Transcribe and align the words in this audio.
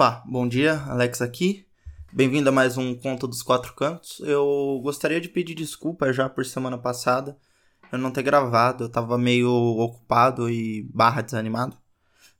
Opa, 0.00 0.22
bom 0.24 0.48
dia, 0.48 0.82
Alex 0.86 1.20
aqui. 1.20 1.66
Bem-vindo 2.10 2.48
a 2.48 2.52
mais 2.52 2.78
um 2.78 2.94
Conto 2.94 3.28
dos 3.28 3.42
Quatro 3.42 3.74
Cantos. 3.74 4.18
Eu 4.20 4.80
gostaria 4.82 5.20
de 5.20 5.28
pedir 5.28 5.54
desculpa 5.54 6.10
já 6.10 6.26
por 6.26 6.42
semana 6.46 6.78
passada 6.78 7.36
eu 7.92 7.98
não 7.98 8.10
ter 8.10 8.22
gravado, 8.22 8.84
eu 8.84 8.88
tava 8.88 9.18
meio 9.18 9.50
ocupado 9.50 10.48
e 10.48 10.84
barra 10.84 11.20
desanimado. 11.20 11.76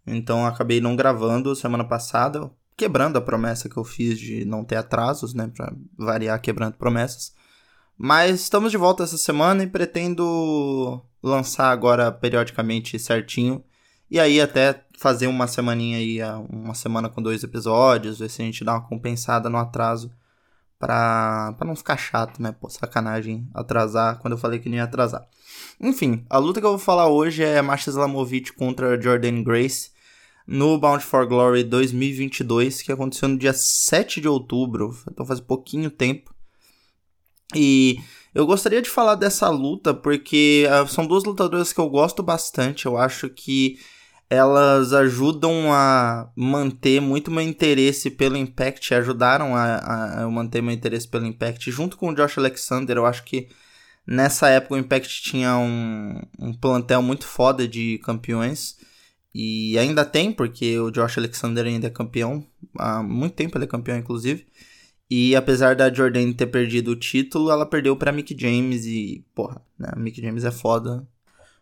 Então 0.07 0.47
acabei 0.47 0.81
não 0.81 0.97
gravando 0.97 1.55
semana 1.55 1.85
passada, 1.85 2.51
quebrando 2.75 3.19
a 3.19 3.21
promessa 3.21 3.69
que 3.69 3.77
eu 3.77 3.85
fiz 3.85 4.19
de 4.19 4.43
não 4.47 4.65
ter 4.65 4.77
atrasos, 4.77 5.35
né, 5.35 5.53
para 5.55 5.71
variar 5.99 6.41
quebrando 6.41 6.79
promessas. 6.79 7.35
Mas 7.95 8.41
estamos 8.41 8.71
de 8.71 8.79
volta 8.79 9.03
essa 9.03 9.19
semana 9.19 9.65
e 9.65 9.67
pretendo 9.67 11.05
lançar 11.23 11.71
agora 11.71 12.11
periodicamente 12.11 12.99
certinho. 12.99 13.63
E 14.11 14.19
aí 14.19 14.41
até 14.41 14.85
fazer 14.99 15.27
uma 15.29 15.47
semaninha 15.47 15.99
aí, 15.99 16.19
uma 16.51 16.75
semana 16.75 17.09
com 17.09 17.23
dois 17.23 17.43
episódios, 17.43 18.19
ver 18.19 18.29
se 18.29 18.43
a 18.43 18.45
gente 18.45 18.65
dá 18.65 18.73
uma 18.73 18.87
compensada 18.87 19.49
no 19.49 19.57
atraso 19.57 20.11
pra, 20.79 21.55
pra 21.57 21.67
não 21.67 21.77
ficar 21.77 21.97
chato, 21.97 22.43
né? 22.43 22.53
Pô, 22.53 22.69
sacanagem 22.69 23.49
atrasar 23.55 24.19
quando 24.19 24.33
eu 24.33 24.39
falei 24.39 24.59
que 24.59 24.69
não 24.69 24.77
ia 24.77 24.85
atrasar. 24.85 25.29
Enfim, 25.81 26.25
a 26.29 26.39
luta 26.39 26.61
que 26.61 26.67
eu 26.67 26.71
vou 26.71 26.79
falar 26.79 27.09
hoje 27.09 27.45
é 27.45 27.63
Masha 27.63 27.91
Islamovic 27.91 28.53
contra 28.53 29.01
Jordan 29.01 29.43
Grace 29.43 29.91
no 30.47 30.79
Bound 30.79 31.05
for 31.05 31.27
Glory 31.27 31.63
2022, 31.63 32.83
que 32.83 32.91
aconteceu 32.91 33.29
no 33.29 33.39
dia 33.39 33.53
7 33.53 34.21
de 34.21 34.27
outubro, 34.27 34.97
então 35.09 35.25
faz 35.25 35.39
pouquinho 35.39 35.91
tempo. 35.91 36.35
E 37.55 38.01
eu 38.35 38.47
gostaria 38.47 38.83
de 38.83 38.91
falar 38.91 39.15
dessa 39.15 39.49
luta 39.49 39.95
porque 39.95 40.67
uh, 40.69 40.89
são 40.89 41.07
duas 41.07 41.25
lutadoras 41.25 41.73
que 41.73 41.81
eu 41.81 41.89
gosto 41.89 42.23
bastante. 42.23 42.87
Eu 42.87 42.97
acho 42.97 43.29
que 43.29 43.79
elas 44.31 44.93
ajudam 44.93 45.73
a 45.73 46.31
manter 46.37 47.01
muito 47.01 47.33
meu 47.33 47.43
interesse 47.43 48.09
pelo 48.09 48.37
Impact, 48.37 48.95
ajudaram 48.95 49.57
a, 49.57 50.23
a 50.23 50.31
manter 50.31 50.63
meu 50.63 50.73
interesse 50.73 51.09
pelo 51.09 51.27
Impact, 51.27 51.69
junto 51.73 51.97
com 51.97 52.11
o 52.11 52.15
Josh 52.15 52.39
Alexander. 52.39 52.97
Eu 52.97 53.07
acho 53.07 53.25
que 53.25 53.49
nessa 54.07 54.49
época 54.49 54.77
o 54.77 54.79
Impact 54.79 55.23
tinha 55.23 55.59
um, 55.59 56.23
um 56.39 56.55
plantel 56.55 57.03
muito 57.03 57.27
foda 57.27 57.67
de 57.67 57.99
campeões. 58.05 58.79
E 59.35 59.77
ainda 59.79 60.05
tem, 60.05 60.33
porque 60.33 60.79
o 60.79 60.93
Josh 60.93 61.19
Alexander 61.19 61.67
ainda 61.67 61.89
é 61.89 61.91
campeão. 61.91 62.47
Há 62.79 63.03
muito 63.03 63.35
tempo 63.35 63.59
ele 63.59 63.65
é 63.65 63.69
campeão, 63.69 63.99
inclusive. 63.99 64.47
E 65.11 65.35
apesar 65.35 65.75
da 65.75 65.93
Jordan 65.93 66.33
ter 66.33 66.47
perdido 66.47 66.93
o 66.93 66.97
título, 66.97 67.51
ela 67.51 67.67
perdeu 67.67 67.97
pra 67.97 68.13
Mick 68.13 68.37
James. 68.39 68.87
E, 68.87 69.25
porra, 69.35 69.61
né? 69.77 69.89
Mick 69.97 70.21
James 70.21 70.45
é 70.45 70.53
foda. 70.53 71.05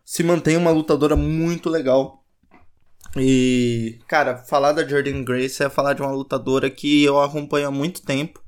Se 0.05 0.23
mantém 0.23 0.55
uma 0.57 0.71
lutadora 0.71 1.15
muito 1.15 1.69
legal 1.69 2.18
e, 3.15 3.99
cara, 4.07 4.37
falar 4.37 4.71
da 4.71 4.87
Jordan 4.87 5.23
Grace 5.23 5.63
é 5.63 5.69
falar 5.69 5.93
de 5.93 6.01
uma 6.01 6.11
lutadora 6.11 6.69
que 6.69 7.03
eu 7.03 7.19
acompanho 7.19 7.67
há 7.67 7.71
muito 7.71 8.01
tempo. 8.03 8.43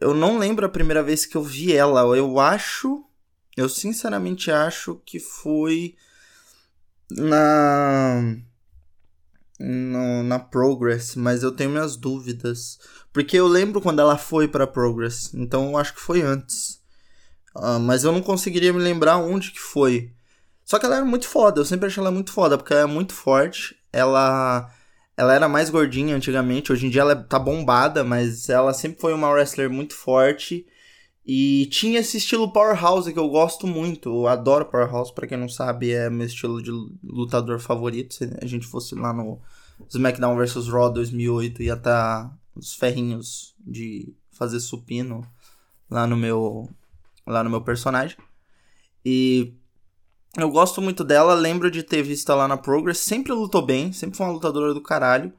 Eu 0.00 0.14
não 0.14 0.38
lembro 0.38 0.66
a 0.66 0.68
primeira 0.68 1.02
vez 1.02 1.24
que 1.24 1.36
eu 1.36 1.42
vi 1.42 1.72
ela. 1.72 2.00
Eu 2.16 2.38
acho. 2.38 3.04
Eu 3.56 3.68
sinceramente 3.68 4.50
acho 4.50 5.00
que 5.04 5.18
foi 5.18 5.96
na. 7.10 8.36
No, 9.58 10.22
na 10.22 10.38
Progress, 10.38 11.16
mas 11.16 11.42
eu 11.42 11.50
tenho 11.50 11.70
minhas 11.70 11.96
dúvidas. 11.96 12.78
Porque 13.12 13.36
eu 13.36 13.48
lembro 13.48 13.80
quando 13.80 14.00
ela 14.00 14.16
foi 14.16 14.46
pra 14.46 14.68
Progress, 14.68 15.34
então 15.34 15.70
eu 15.70 15.76
acho 15.76 15.94
que 15.94 16.00
foi 16.00 16.22
antes. 16.22 16.80
Uh, 17.56 17.80
mas 17.80 18.04
eu 18.04 18.12
não 18.12 18.22
conseguiria 18.22 18.72
me 18.72 18.78
lembrar 18.78 19.16
onde 19.16 19.50
que 19.50 19.58
foi. 19.58 20.12
Só 20.68 20.78
que 20.78 20.84
ela 20.84 20.96
era 20.96 21.04
muito 21.04 21.26
foda, 21.26 21.60
eu 21.60 21.64
sempre 21.64 21.86
achei 21.86 22.00
ela 22.00 22.10
muito 22.10 22.30
foda, 22.30 22.58
porque 22.58 22.74
ela 22.74 22.82
é 22.82 22.86
muito 22.86 23.14
forte 23.14 23.78
ela 23.92 24.70
ela 25.16 25.34
era 25.34 25.48
mais 25.48 25.68
gordinha 25.68 26.14
antigamente, 26.14 26.72
hoje 26.72 26.86
em 26.86 26.90
dia 26.90 27.00
ela 27.00 27.16
tá 27.16 27.40
bombada, 27.40 28.04
mas 28.04 28.48
ela 28.48 28.72
sempre 28.72 29.00
foi 29.00 29.12
uma 29.12 29.28
wrestler 29.28 29.68
muito 29.68 29.94
forte 29.94 30.64
e 31.26 31.66
tinha 31.66 31.98
esse 31.98 32.18
estilo 32.18 32.52
powerhouse 32.52 33.12
que 33.12 33.18
eu 33.18 33.28
gosto 33.28 33.66
muito. 33.66 34.08
Eu 34.08 34.28
adoro 34.28 34.64
powerhouse, 34.64 35.12
para 35.12 35.26
quem 35.26 35.36
não 35.36 35.48
sabe, 35.48 35.90
é 35.90 36.08
meu 36.08 36.26
estilo 36.26 36.62
de 36.62 36.70
lutador 37.02 37.58
favorito. 37.58 38.14
Se 38.14 38.30
a 38.40 38.46
gente 38.46 38.66
fosse 38.66 38.94
lá 38.94 39.12
no 39.12 39.40
SmackDown 39.88 40.36
vs 40.36 40.68
Raw 40.68 40.90
2008, 40.92 41.64
ia 41.64 41.74
estar 41.74 41.82
tá 42.24 42.38
os 42.54 42.74
ferrinhos 42.74 43.54
de 43.58 44.14
fazer 44.30 44.60
supino 44.60 45.26
lá 45.90 46.06
no 46.06 46.16
meu 46.16 46.70
lá 47.26 47.42
no 47.42 47.50
meu 47.50 47.60
personagem. 47.60 48.16
E 49.04 49.52
eu 50.36 50.50
gosto 50.50 50.80
muito 50.82 51.02
dela, 51.04 51.34
lembro 51.34 51.70
de 51.70 51.82
ter 51.82 52.02
visto 52.02 52.30
ela 52.30 52.46
na 52.46 52.56
Progress, 52.56 53.00
sempre 53.00 53.32
lutou 53.32 53.62
bem, 53.62 53.92
sempre 53.92 54.16
foi 54.16 54.26
uma 54.26 54.32
lutadora 54.32 54.74
do 54.74 54.80
caralho. 54.82 55.32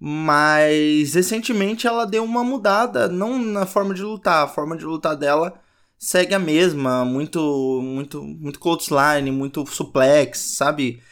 Mas 0.00 1.14
recentemente 1.14 1.86
ela 1.86 2.04
deu 2.06 2.24
uma 2.24 2.44
mudada, 2.44 3.08
não 3.08 3.38
na 3.38 3.66
forma 3.66 3.94
de 3.94 4.02
lutar, 4.02 4.44
a 4.44 4.48
forma 4.48 4.76
de 4.76 4.84
lutar 4.84 5.16
dela 5.16 5.60
segue 5.98 6.34
a 6.34 6.38
mesma, 6.38 7.04
muito 7.04 7.80
muito 7.82 8.22
muito 8.22 8.60
clothesline, 8.60 9.30
muito 9.32 9.66
suplex, 9.66 10.38
sabe? 10.56 11.02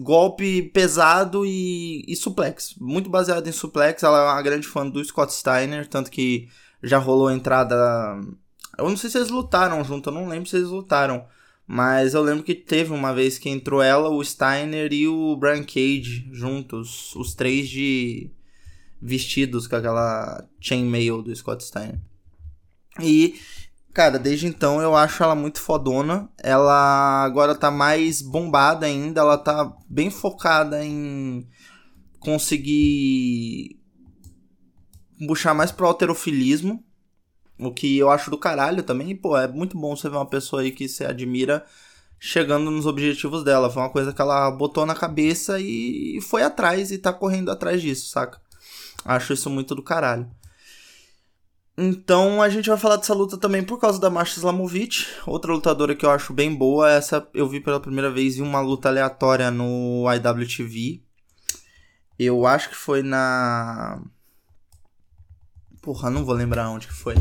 Golpe 0.00 0.62
pesado 0.62 1.44
e, 1.44 2.04
e 2.08 2.16
suplex, 2.16 2.74
muito 2.80 3.10
baseado 3.10 3.46
em 3.48 3.52
suplex. 3.52 4.02
Ela 4.02 4.20
é 4.20 4.32
uma 4.32 4.42
grande 4.42 4.66
fã 4.66 4.88
do 4.88 5.04
Scott 5.04 5.32
Steiner, 5.34 5.86
tanto 5.88 6.10
que 6.10 6.48
já 6.82 6.98
rolou 6.98 7.28
a 7.28 7.34
entrada. 7.34 7.76
Eu 8.78 8.88
não 8.88 8.96
sei 8.96 9.10
se 9.10 9.18
eles 9.18 9.28
lutaram 9.30 9.84
junto, 9.84 10.08
eu 10.08 10.14
não 10.14 10.28
lembro 10.28 10.48
se 10.48 10.56
eles 10.56 10.68
lutaram 10.68 11.26
mas 11.70 12.14
eu 12.14 12.22
lembro 12.22 12.42
que 12.42 12.54
teve 12.54 12.94
uma 12.94 13.12
vez 13.12 13.36
que 13.36 13.50
entrou 13.50 13.82
ela, 13.82 14.08
o 14.08 14.24
Steiner 14.24 14.90
e 14.90 15.06
o 15.06 15.36
Brian 15.36 15.62
Cage 15.62 16.26
juntos, 16.32 17.14
os 17.14 17.34
três 17.34 17.68
de 17.68 18.30
vestidos 19.02 19.66
com 19.66 19.76
aquela 19.76 20.48
chainmail 20.58 21.20
do 21.20 21.36
Scott 21.36 21.62
Steiner. 21.62 22.00
E, 23.02 23.38
cara, 23.92 24.18
desde 24.18 24.46
então 24.46 24.80
eu 24.80 24.96
acho 24.96 25.22
ela 25.22 25.34
muito 25.34 25.60
fodona. 25.60 26.30
Ela 26.42 27.22
agora 27.22 27.54
tá 27.54 27.70
mais 27.70 28.22
bombada 28.22 28.86
ainda, 28.86 29.20
ela 29.20 29.36
tá 29.36 29.70
bem 29.90 30.08
focada 30.08 30.82
em 30.82 31.46
conseguir 32.18 33.78
puxar 35.26 35.52
mais 35.52 35.70
pro 35.70 35.86
alterofilismo 35.86 36.82
o 37.58 37.72
que 37.72 37.98
eu 37.98 38.10
acho 38.10 38.30
do 38.30 38.38
caralho 38.38 38.82
também, 38.82 39.14
pô, 39.16 39.36
é 39.36 39.48
muito 39.48 39.78
bom 39.78 39.96
você 39.96 40.08
ver 40.08 40.16
uma 40.16 40.26
pessoa 40.26 40.62
aí 40.62 40.70
que 40.70 40.88
você 40.88 41.04
admira 41.04 41.64
chegando 42.20 42.70
nos 42.70 42.86
objetivos 42.86 43.44
dela. 43.44 43.70
Foi 43.70 43.82
uma 43.82 43.90
coisa 43.90 44.12
que 44.12 44.20
ela 44.20 44.50
botou 44.50 44.84
na 44.84 44.94
cabeça 44.94 45.58
e 45.60 46.20
foi 46.22 46.42
atrás 46.42 46.90
e 46.90 46.98
tá 46.98 47.12
correndo 47.12 47.50
atrás 47.50 47.80
disso, 47.80 48.10
saca? 48.10 48.40
Acho 49.04 49.32
isso 49.32 49.48
muito 49.48 49.74
do 49.74 49.82
caralho. 49.82 50.28
Então 51.80 52.42
a 52.42 52.48
gente 52.48 52.68
vai 52.68 52.76
falar 52.76 52.96
dessa 52.96 53.14
luta 53.14 53.38
também 53.38 53.62
por 53.62 53.78
causa 53.78 54.00
da 54.00 54.10
Masha 54.10 54.38
Slamovic, 54.38 55.06
outra 55.24 55.52
lutadora 55.52 55.94
que 55.94 56.04
eu 56.04 56.10
acho 56.10 56.32
bem 56.32 56.52
boa. 56.52 56.90
Essa 56.90 57.28
eu 57.32 57.48
vi 57.48 57.60
pela 57.60 57.78
primeira 57.78 58.10
vez 58.10 58.36
em 58.36 58.42
uma 58.42 58.60
luta 58.60 58.88
aleatória 58.88 59.48
no 59.48 60.04
IWTV. 60.12 61.00
Eu 62.18 62.44
acho 62.46 62.70
que 62.70 62.74
foi 62.74 63.00
na. 63.00 64.02
Porra, 65.80 66.10
não 66.10 66.24
vou 66.24 66.34
lembrar 66.34 66.68
onde 66.68 66.88
que 66.88 66.92
foi. 66.92 67.14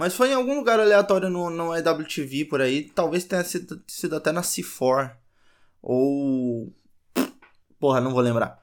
Mas 0.00 0.14
foi 0.14 0.30
em 0.30 0.34
algum 0.34 0.56
lugar 0.56 0.80
aleatório 0.80 1.28
no, 1.28 1.50
no 1.50 1.76
EWTV 1.76 2.46
por 2.46 2.62
aí. 2.62 2.84
Talvez 2.84 3.22
tenha 3.24 3.44
sido, 3.44 3.82
sido 3.86 4.16
até 4.16 4.32
na 4.32 4.40
C4. 4.40 5.14
Ou. 5.82 6.72
Porra, 7.78 8.00
não 8.00 8.10
vou 8.10 8.22
lembrar. 8.22 8.58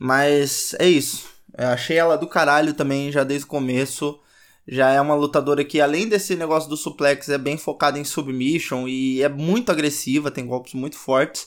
Mas 0.00 0.74
é 0.80 0.88
isso. 0.88 1.30
Eu 1.56 1.68
achei 1.68 1.96
ela 1.96 2.18
do 2.18 2.26
caralho 2.26 2.74
também, 2.74 3.12
já 3.12 3.22
desde 3.22 3.44
o 3.44 3.48
começo. 3.48 4.18
Já 4.66 4.90
é 4.90 5.00
uma 5.00 5.14
lutadora 5.14 5.64
que, 5.64 5.80
além 5.80 6.08
desse 6.08 6.34
negócio 6.34 6.68
do 6.68 6.76
suplex, 6.76 7.28
é 7.28 7.38
bem 7.38 7.56
focada 7.56 7.96
em 7.96 8.04
submission 8.04 8.88
e 8.88 9.22
é 9.22 9.28
muito 9.28 9.70
agressiva, 9.70 10.28
tem 10.28 10.44
golpes 10.44 10.74
muito 10.74 10.98
fortes. 10.98 11.46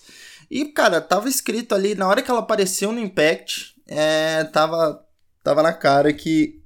E, 0.50 0.67
cara, 0.67 1.01
tava 1.01 1.27
escrito 1.27 1.75
ali, 1.75 1.95
na 1.95 2.07
hora 2.07 2.21
que 2.21 2.31
ela 2.31 2.39
apareceu 2.39 2.94
no 2.94 3.00
Impact, 3.01 3.75
é, 3.89 4.45
tava, 4.45 5.06
tava 5.44 5.62
na 5.62 5.73
cara 5.73 6.13
que 6.13 6.62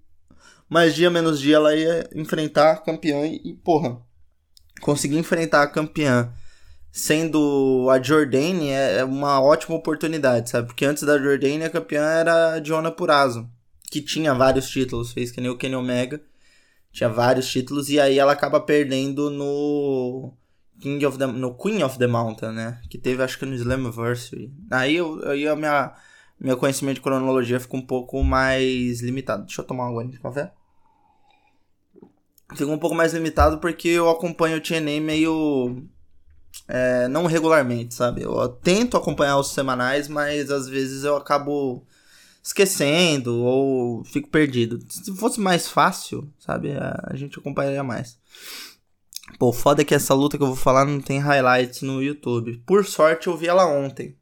mais 0.69 0.95
dia 0.95 1.09
menos 1.09 1.39
dia 1.39 1.55
ela 1.55 1.75
ia 1.75 2.09
enfrentar 2.13 2.71
a 2.71 2.77
campeã 2.77 3.25
e, 3.25 3.53
porra, 3.63 4.01
conseguir 4.81 5.17
enfrentar 5.17 5.63
a 5.63 5.67
campeã 5.67 6.33
sendo 6.91 7.87
a 7.91 8.01
Jordane 8.01 8.69
é, 8.69 8.99
é 8.99 9.03
uma 9.03 9.39
ótima 9.41 9.75
oportunidade, 9.75 10.49
sabe? 10.49 10.67
Porque 10.67 10.85
antes 10.85 11.03
da 11.03 11.17
Jordane 11.17 11.63
a 11.63 11.69
campeã 11.69 12.01
era 12.01 12.53
a 12.55 12.59
Diona 12.59 12.91
Purazo, 12.91 13.49
que 13.91 14.01
tinha 14.01 14.33
vários 14.33 14.69
títulos, 14.69 15.13
fez 15.13 15.31
que 15.31 15.39
nem 15.39 15.49
o 15.49 15.57
Kenny 15.57 15.75
Omega, 15.75 16.21
tinha 16.91 17.09
vários 17.09 17.47
títulos 17.49 17.89
e 17.89 17.99
aí 17.99 18.17
ela 18.17 18.31
acaba 18.31 18.59
perdendo 18.59 19.29
no 19.29 20.33
King 20.79 21.05
of 21.05 21.17
the, 21.17 21.27
no 21.27 21.55
Queen 21.55 21.83
of 21.83 21.97
the 21.97 22.07
Mountain, 22.07 22.51
né? 22.53 22.81
Que 22.89 22.97
teve 22.97 23.21
acho 23.23 23.37
que 23.37 23.45
no 23.45 23.55
Slammiversary. 23.55 24.51
Aí 24.71 24.95
eu, 24.95 25.21
aí 25.29 25.47
a 25.47 25.55
minha 25.55 25.93
meu 26.39 26.55
conhecimento 26.57 26.95
de 26.95 27.01
cronologia 27.01 27.59
fica 27.59 27.75
um 27.75 27.85
pouco 27.85 28.23
mais 28.23 29.01
limitado. 29.01 29.45
Deixa 29.45 29.61
eu 29.61 29.65
tomar 29.65 29.85
uma 29.85 29.89
água 29.89 30.05
de 30.05 30.19
café. 30.19 30.51
Fica 32.55 32.71
um 32.71 32.79
pouco 32.79 32.95
mais 32.95 33.13
limitado 33.13 33.59
porque 33.59 33.89
eu 33.89 34.09
acompanho 34.09 34.57
o 34.57 34.61
TNA 34.61 35.01
meio. 35.01 35.83
É, 36.67 37.07
não 37.07 37.25
regularmente, 37.25 37.93
sabe? 37.93 38.21
Eu 38.21 38.47
tento 38.47 38.97
acompanhar 38.97 39.37
os 39.37 39.51
semanais, 39.51 40.07
mas 40.07 40.49
às 40.49 40.67
vezes 40.67 41.03
eu 41.03 41.15
acabo 41.15 41.85
esquecendo 42.43 43.43
ou 43.43 44.03
fico 44.05 44.29
perdido. 44.29 44.79
Se 44.89 45.13
fosse 45.15 45.39
mais 45.39 45.67
fácil, 45.67 46.31
sabe, 46.39 46.71
a 46.71 47.15
gente 47.15 47.37
acompanharia 47.37 47.83
mais. 47.83 48.17
Pô, 49.37 49.51
foda 49.51 49.83
que 49.83 49.93
essa 49.93 50.13
luta 50.13 50.37
que 50.37 50.43
eu 50.43 50.47
vou 50.47 50.55
falar 50.55 50.85
não 50.85 51.01
tem 51.01 51.19
highlights 51.19 51.81
no 51.81 52.01
YouTube. 52.01 52.63
Por 52.65 52.85
sorte 52.85 53.27
eu 53.27 53.37
vi 53.37 53.47
ela 53.47 53.65
ontem. 53.65 54.15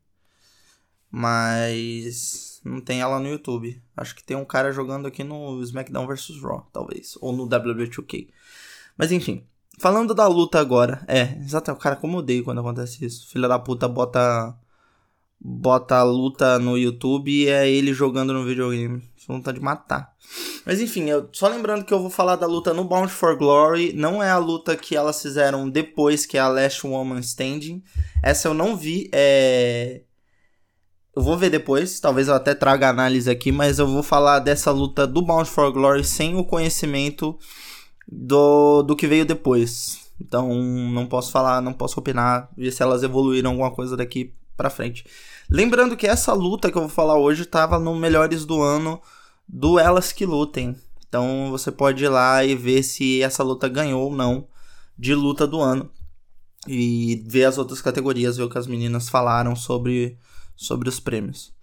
Mas 1.11 2.54
não 2.67 2.81
tem 2.81 3.01
ela 3.01 3.19
no 3.19 3.27
YouTube. 3.27 3.81
Acho 3.95 4.15
que 4.15 4.23
tem 4.23 4.35
um 4.35 4.45
cara 4.45 4.71
jogando 4.71 5.07
aqui 5.07 5.23
no 5.23 5.61
SmackDown 5.61 6.07
vs 6.07 6.41
Raw, 6.41 6.67
talvez, 6.73 7.17
ou 7.21 7.31
no 7.31 7.47
WWE2K. 7.47 8.29
Mas 8.97 9.11
enfim, 9.11 9.45
falando 9.79 10.13
da 10.13 10.27
luta 10.27 10.59
agora. 10.59 11.03
É, 11.07 11.37
exato, 11.39 11.71
o 11.71 11.75
cara 11.75 11.95
como 11.95 12.17
odeio 12.17 12.43
quando 12.43 12.59
acontece 12.59 13.05
isso. 13.05 13.29
Filha 13.29 13.47
da 13.47 13.59
puta 13.59 13.87
bota 13.87 14.57
bota 15.39 15.97
a 15.97 16.03
luta 16.03 16.57
no 16.57 16.77
YouTube 16.77 17.29
e 17.29 17.47
é 17.47 17.69
ele 17.69 17.93
jogando 17.93 18.33
no 18.33 18.43
videogame. 18.43 19.03
Isso 19.15 19.31
não 19.31 19.41
tá 19.41 19.51
de 19.51 19.59
matar. 19.59 20.13
Mas 20.65 20.81
enfim, 20.81 21.09
eu, 21.09 21.29
só 21.31 21.47
lembrando 21.47 21.85
que 21.85 21.93
eu 21.93 21.99
vou 21.99 22.09
falar 22.09 22.35
da 22.35 22.47
luta 22.47 22.73
no 22.73 22.83
Bound 22.83 23.11
for 23.11 23.37
Glory. 23.37 23.93
Não 23.93 24.23
é 24.23 24.31
a 24.31 24.37
luta 24.37 24.75
que 24.75 24.95
elas 24.95 25.21
fizeram 25.21 25.69
depois, 25.69 26.25
que 26.25 26.37
é 26.37 26.41
a 26.41 26.47
Last 26.47 26.85
Woman 26.85 27.19
Standing. 27.19 27.83
Essa 28.23 28.47
eu 28.47 28.53
não 28.53 28.75
vi. 28.75 29.09
É... 29.13 30.01
Eu 31.15 31.21
vou 31.21 31.37
ver 31.37 31.49
depois, 31.49 31.99
talvez 31.99 32.27
eu 32.27 32.33
até 32.33 32.53
traga 32.53 32.89
análise 32.89 33.29
aqui, 33.29 33.51
mas 33.51 33.79
eu 33.79 33.87
vou 33.87 34.03
falar 34.03 34.39
dessa 34.39 34.71
luta 34.71 35.07
do 35.07 35.21
Bound 35.21 35.49
for 35.49 35.71
Glory 35.71 36.03
sem 36.03 36.35
o 36.35 36.43
conhecimento 36.43 37.37
do, 38.07 38.83
do 38.83 38.95
que 38.95 39.07
veio 39.07 39.25
depois. 39.25 39.99
Então 40.19 40.53
não 40.53 41.05
posso 41.05 41.31
falar, 41.31 41.61
não 41.61 41.73
posso 41.73 41.99
opinar, 41.99 42.49
ver 42.57 42.71
se 42.71 42.83
elas 42.83 43.03
evoluíram 43.03 43.51
alguma 43.51 43.71
coisa 43.71 43.95
daqui 43.95 44.33
pra 44.57 44.69
frente. 44.69 45.05
Lembrando 45.49 45.95
que 45.95 46.07
essa 46.07 46.33
luta 46.33 46.71
que 46.71 46.77
eu 46.77 46.81
vou 46.83 46.89
falar 46.89 47.17
hoje 47.17 47.43
estava 47.43 47.79
no 47.79 47.95
Melhores 47.95 48.45
do 48.45 48.61
Ano 48.61 49.01
do 49.47 49.79
Elas 49.79 50.11
Que 50.11 50.25
Lutem. 50.25 50.75
Então 51.07 51.49
você 51.49 51.71
pode 51.71 52.03
ir 52.03 52.09
lá 52.09 52.43
e 52.43 52.55
ver 52.55 52.83
se 52.83 53.21
essa 53.21 53.43
luta 53.43 53.69
ganhou 53.69 54.09
ou 54.09 54.15
não 54.15 54.47
de 54.97 55.13
luta 55.13 55.45
do 55.45 55.61
ano. 55.61 55.89
E 56.67 57.23
ver 57.27 57.45
as 57.45 57.57
outras 57.57 57.79
categorias, 57.79 58.37
ver 58.37 58.43
o 58.43 58.49
que 58.49 58.57
as 58.57 58.67
meninas 58.67 59.07
falaram 59.07 59.55
sobre, 59.55 60.17
sobre 60.55 60.89
os 60.89 60.99
prêmios. 60.99 61.53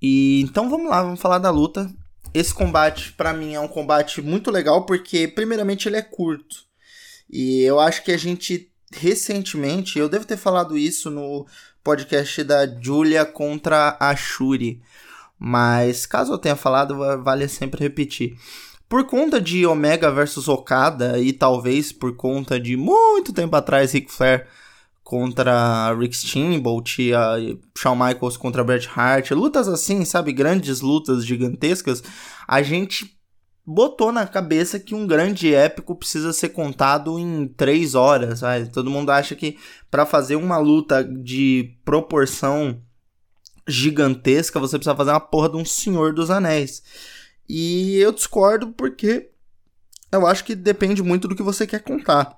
E 0.00 0.40
então 0.42 0.68
vamos 0.70 0.90
lá, 0.90 1.02
vamos 1.02 1.20
falar 1.20 1.38
da 1.38 1.50
luta. 1.50 1.90
Esse 2.32 2.52
combate 2.52 3.12
para 3.12 3.32
mim 3.32 3.54
é 3.54 3.60
um 3.60 3.68
combate 3.68 4.20
muito 4.20 4.50
legal 4.50 4.84
porque 4.84 5.26
primeiramente 5.26 5.88
ele 5.88 5.96
é 5.96 6.02
curto. 6.02 6.66
E 7.30 7.62
eu 7.62 7.80
acho 7.80 8.02
que 8.04 8.12
a 8.12 8.16
gente 8.16 8.70
recentemente, 8.92 9.98
eu 9.98 10.08
devo 10.08 10.24
ter 10.24 10.36
falado 10.36 10.76
isso 10.76 11.10
no 11.10 11.46
podcast 11.82 12.42
da 12.44 12.66
Julia 12.66 13.24
contra 13.24 13.96
a 14.00 14.14
Shuri. 14.14 14.82
Mas 15.38 16.06
caso 16.06 16.32
eu 16.32 16.38
tenha 16.38 16.56
falado, 16.56 16.96
vale 17.22 17.46
sempre 17.48 17.80
repetir. 17.80 18.36
Por 18.88 19.04
conta 19.04 19.40
de 19.40 19.66
Omega 19.66 20.10
versus 20.10 20.48
Okada 20.48 21.18
e 21.18 21.32
talvez 21.32 21.92
por 21.92 22.16
conta 22.16 22.58
de 22.58 22.76
muito 22.76 23.32
tempo 23.32 23.54
atrás 23.54 23.92
Ric 23.92 24.10
Flair 24.10 24.48
contra 25.08 25.90
Rick 25.94 26.14
Steamboat, 26.14 27.14
a 27.14 27.36
Shawn 27.74 27.96
Michaels 27.96 28.36
contra 28.36 28.62
Bret 28.62 28.86
Hart, 28.94 29.30
lutas 29.30 29.66
assim, 29.66 30.04
sabe, 30.04 30.34
grandes 30.34 30.82
lutas 30.82 31.24
gigantescas, 31.24 32.02
a 32.46 32.60
gente 32.60 33.18
botou 33.64 34.12
na 34.12 34.26
cabeça 34.26 34.78
que 34.78 34.94
um 34.94 35.06
grande 35.06 35.54
épico 35.54 35.96
precisa 35.96 36.30
ser 36.34 36.50
contado 36.50 37.18
em 37.18 37.48
três 37.48 37.94
horas. 37.94 38.40
Sabe? 38.40 38.70
Todo 38.70 38.90
mundo 38.90 39.08
acha 39.08 39.34
que 39.34 39.56
para 39.90 40.04
fazer 40.04 40.36
uma 40.36 40.58
luta 40.58 41.02
de 41.02 41.74
proporção 41.86 42.78
gigantesca 43.66 44.60
você 44.60 44.76
precisa 44.76 44.94
fazer 44.94 45.12
uma 45.12 45.20
porra 45.20 45.48
de 45.48 45.56
um 45.56 45.64
Senhor 45.64 46.12
dos 46.12 46.30
Anéis. 46.30 46.82
E 47.48 47.96
eu 47.96 48.12
discordo 48.12 48.72
porque 48.72 49.30
eu 50.12 50.26
acho 50.26 50.44
que 50.44 50.54
depende 50.54 51.02
muito 51.02 51.26
do 51.26 51.34
que 51.34 51.42
você 51.42 51.66
quer 51.66 51.82
contar. 51.82 52.37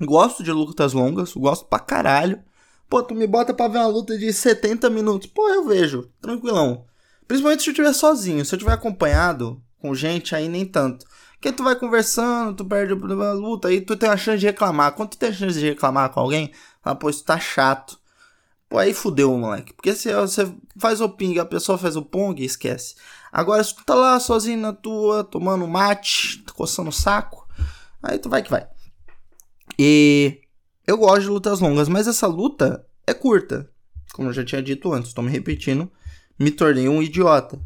Gosto 0.00 0.42
de 0.42 0.50
lutas 0.50 0.92
longas, 0.92 1.34
gosto 1.34 1.66
pra 1.66 1.78
caralho. 1.78 2.42
Pô, 2.88 3.02
tu 3.02 3.14
me 3.14 3.26
bota 3.26 3.52
pra 3.52 3.68
ver 3.68 3.78
uma 3.78 3.86
luta 3.86 4.16
de 4.18 4.32
70 4.32 4.88
minutos. 4.90 5.28
Pô, 5.28 5.48
eu 5.48 5.66
vejo, 5.66 6.10
tranquilão. 6.20 6.84
Principalmente 7.28 7.62
se 7.62 7.68
eu 7.68 7.72
estiver 7.72 7.92
sozinho. 7.92 8.44
Se 8.44 8.54
eu 8.54 8.56
estiver 8.56 8.72
acompanhado, 8.72 9.62
com 9.78 9.94
gente, 9.94 10.34
aí 10.34 10.48
nem 10.48 10.64
tanto. 10.64 11.06
Porque 11.32 11.52
tu 11.52 11.62
vai 11.62 11.76
conversando, 11.76 12.56
tu 12.56 12.64
perde 12.64 12.92
a 12.92 13.32
luta, 13.32 13.68
aí 13.68 13.80
tu 13.80 13.96
tem 13.96 14.08
a 14.10 14.16
chance 14.16 14.38
de 14.38 14.46
reclamar. 14.46 14.92
Quando 14.92 15.10
tu 15.10 15.18
tem 15.18 15.30
a 15.30 15.32
chance 15.32 15.58
de 15.58 15.68
reclamar 15.68 16.10
com 16.10 16.20
alguém, 16.20 16.52
fala, 16.82 16.96
pô, 16.96 17.08
isso 17.08 17.24
tá 17.24 17.38
chato. 17.38 17.98
Pô, 18.68 18.78
aí 18.78 18.94
fudeu, 18.94 19.36
moleque. 19.36 19.72
Porque 19.72 19.94
se 19.94 20.12
você 20.14 20.52
faz 20.76 21.00
o 21.00 21.08
ping, 21.08 21.38
a 21.38 21.44
pessoa 21.44 21.78
faz 21.78 21.96
o 21.96 22.02
pong, 22.02 22.44
esquece. 22.44 22.94
Agora, 23.32 23.62
se 23.64 23.74
tu 23.74 23.84
tá 23.84 23.94
lá 23.94 24.20
sozinho 24.20 24.60
na 24.60 24.72
tua, 24.72 25.24
tomando 25.24 25.66
mate, 25.66 26.44
coçando 26.54 26.90
o 26.90 26.92
saco, 26.92 27.48
aí 28.02 28.18
tu 28.18 28.28
vai 28.28 28.42
que 28.42 28.50
vai. 28.50 28.66
E 29.82 30.42
eu 30.86 30.98
gosto 30.98 31.22
de 31.22 31.28
lutas 31.28 31.58
longas, 31.58 31.88
mas 31.88 32.06
essa 32.06 32.26
luta 32.26 32.86
é 33.06 33.14
curta. 33.14 33.66
Como 34.12 34.28
eu 34.28 34.32
já 34.34 34.44
tinha 34.44 34.62
dito 34.62 34.92
antes, 34.92 35.14
tô 35.14 35.22
me 35.22 35.30
repetindo, 35.30 35.90
me 36.38 36.50
tornei 36.50 36.86
um 36.86 37.02
idiota. 37.02 37.58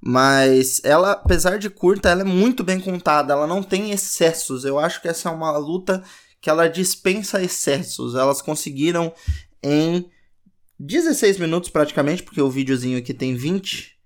Mas 0.00 0.80
ela, 0.84 1.10
apesar 1.10 1.58
de 1.58 1.68
curta, 1.68 2.10
ela 2.10 2.20
é 2.20 2.24
muito 2.24 2.62
bem 2.62 2.78
contada, 2.78 3.32
ela 3.32 3.44
não 3.44 3.60
tem 3.60 3.90
excessos. 3.90 4.64
Eu 4.64 4.78
acho 4.78 5.02
que 5.02 5.08
essa 5.08 5.28
é 5.28 5.32
uma 5.32 5.50
luta 5.58 6.00
que 6.40 6.48
ela 6.48 6.68
dispensa 6.68 7.42
excessos. 7.42 8.14
Elas 8.14 8.40
conseguiram 8.40 9.12
em 9.60 10.08
16 10.78 11.38
minutos 11.38 11.70
praticamente, 11.70 12.22
porque 12.22 12.40
o 12.40 12.48
videozinho 12.48 12.98
aqui 12.98 13.12
tem 13.12 13.34
20 13.34 13.98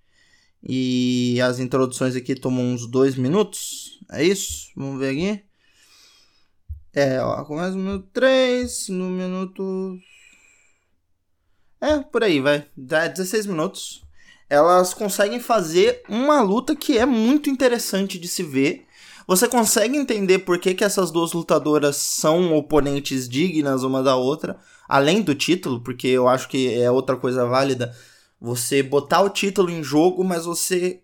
e 0.66 1.38
as 1.42 1.58
introduções 1.58 2.16
aqui 2.16 2.34
tomam 2.34 2.64
uns 2.72 2.86
2 2.86 3.16
minutos. 3.16 4.00
É 4.10 4.24
isso? 4.24 4.72
Vamos 4.74 4.98
ver 4.98 5.10
aqui. 5.10 5.51
É, 6.94 7.20
ó, 7.20 7.44
começa 7.44 7.70
no 7.72 7.78
minuto 7.78 8.08
3, 8.12 8.88
no 8.88 9.08
minuto. 9.10 9.98
É, 11.80 11.98
por 12.00 12.22
aí, 12.22 12.40
vai. 12.40 12.66
Dá 12.76 13.08
16 13.08 13.46
minutos 13.46 14.02
elas 14.52 14.92
conseguem 14.92 15.40
fazer 15.40 16.02
uma 16.10 16.42
luta 16.42 16.76
que 16.76 16.98
é 16.98 17.06
muito 17.06 17.48
interessante 17.48 18.18
de 18.18 18.28
se 18.28 18.42
ver. 18.42 18.84
Você 19.26 19.48
consegue 19.48 19.96
entender 19.96 20.40
por 20.40 20.58
que, 20.58 20.74
que 20.74 20.84
essas 20.84 21.10
duas 21.10 21.32
lutadoras 21.32 21.96
são 21.96 22.54
oponentes 22.54 23.26
dignas 23.26 23.82
uma 23.82 24.02
da 24.02 24.14
outra, 24.14 24.58
além 24.86 25.22
do 25.22 25.34
título, 25.34 25.80
porque 25.80 26.06
eu 26.06 26.28
acho 26.28 26.50
que 26.50 26.78
é 26.78 26.90
outra 26.90 27.16
coisa 27.16 27.46
válida. 27.46 27.96
Você 28.38 28.82
botar 28.82 29.22
o 29.22 29.30
título 29.30 29.70
em 29.70 29.82
jogo, 29.82 30.22
mas 30.22 30.44
você 30.44 31.00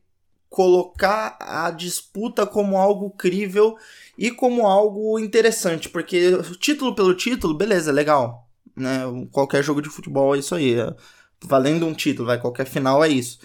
colocar 0.49 1.37
a 1.41 1.71
disputa 1.71 2.47
como 2.47 2.77
algo 2.77 3.11
crível 3.11 3.77
e 4.17 4.31
como 4.31 4.67
algo 4.67 5.19
interessante, 5.19 5.89
porque 5.89 6.33
título 6.59 6.95
pelo 6.95 7.15
título, 7.15 7.55
beleza, 7.55 7.93
legal, 7.93 8.49
né? 8.77 9.01
Qualquer 9.31 9.63
jogo 9.63 9.83
de 9.83 9.89
futebol 9.89 10.35
é 10.35 10.39
isso 10.39 10.55
aí. 10.55 10.79
É 10.79 10.95
valendo 11.45 11.87
um 11.87 11.95
título, 11.95 12.27
vai, 12.27 12.41
qualquer 12.41 12.67
final 12.67 13.03
é 13.05 13.09
isso. 13.09 13.39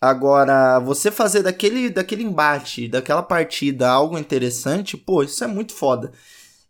Agora, 0.00 0.78
você 0.80 1.10
fazer 1.10 1.42
daquele, 1.42 1.90
daquele 1.90 2.22
embate, 2.22 2.88
daquela 2.88 3.22
partida 3.22 3.88
algo 3.88 4.18
interessante, 4.18 4.96
pô, 4.96 5.22
isso 5.22 5.44
é 5.44 5.46
muito 5.46 5.74
foda. 5.74 6.12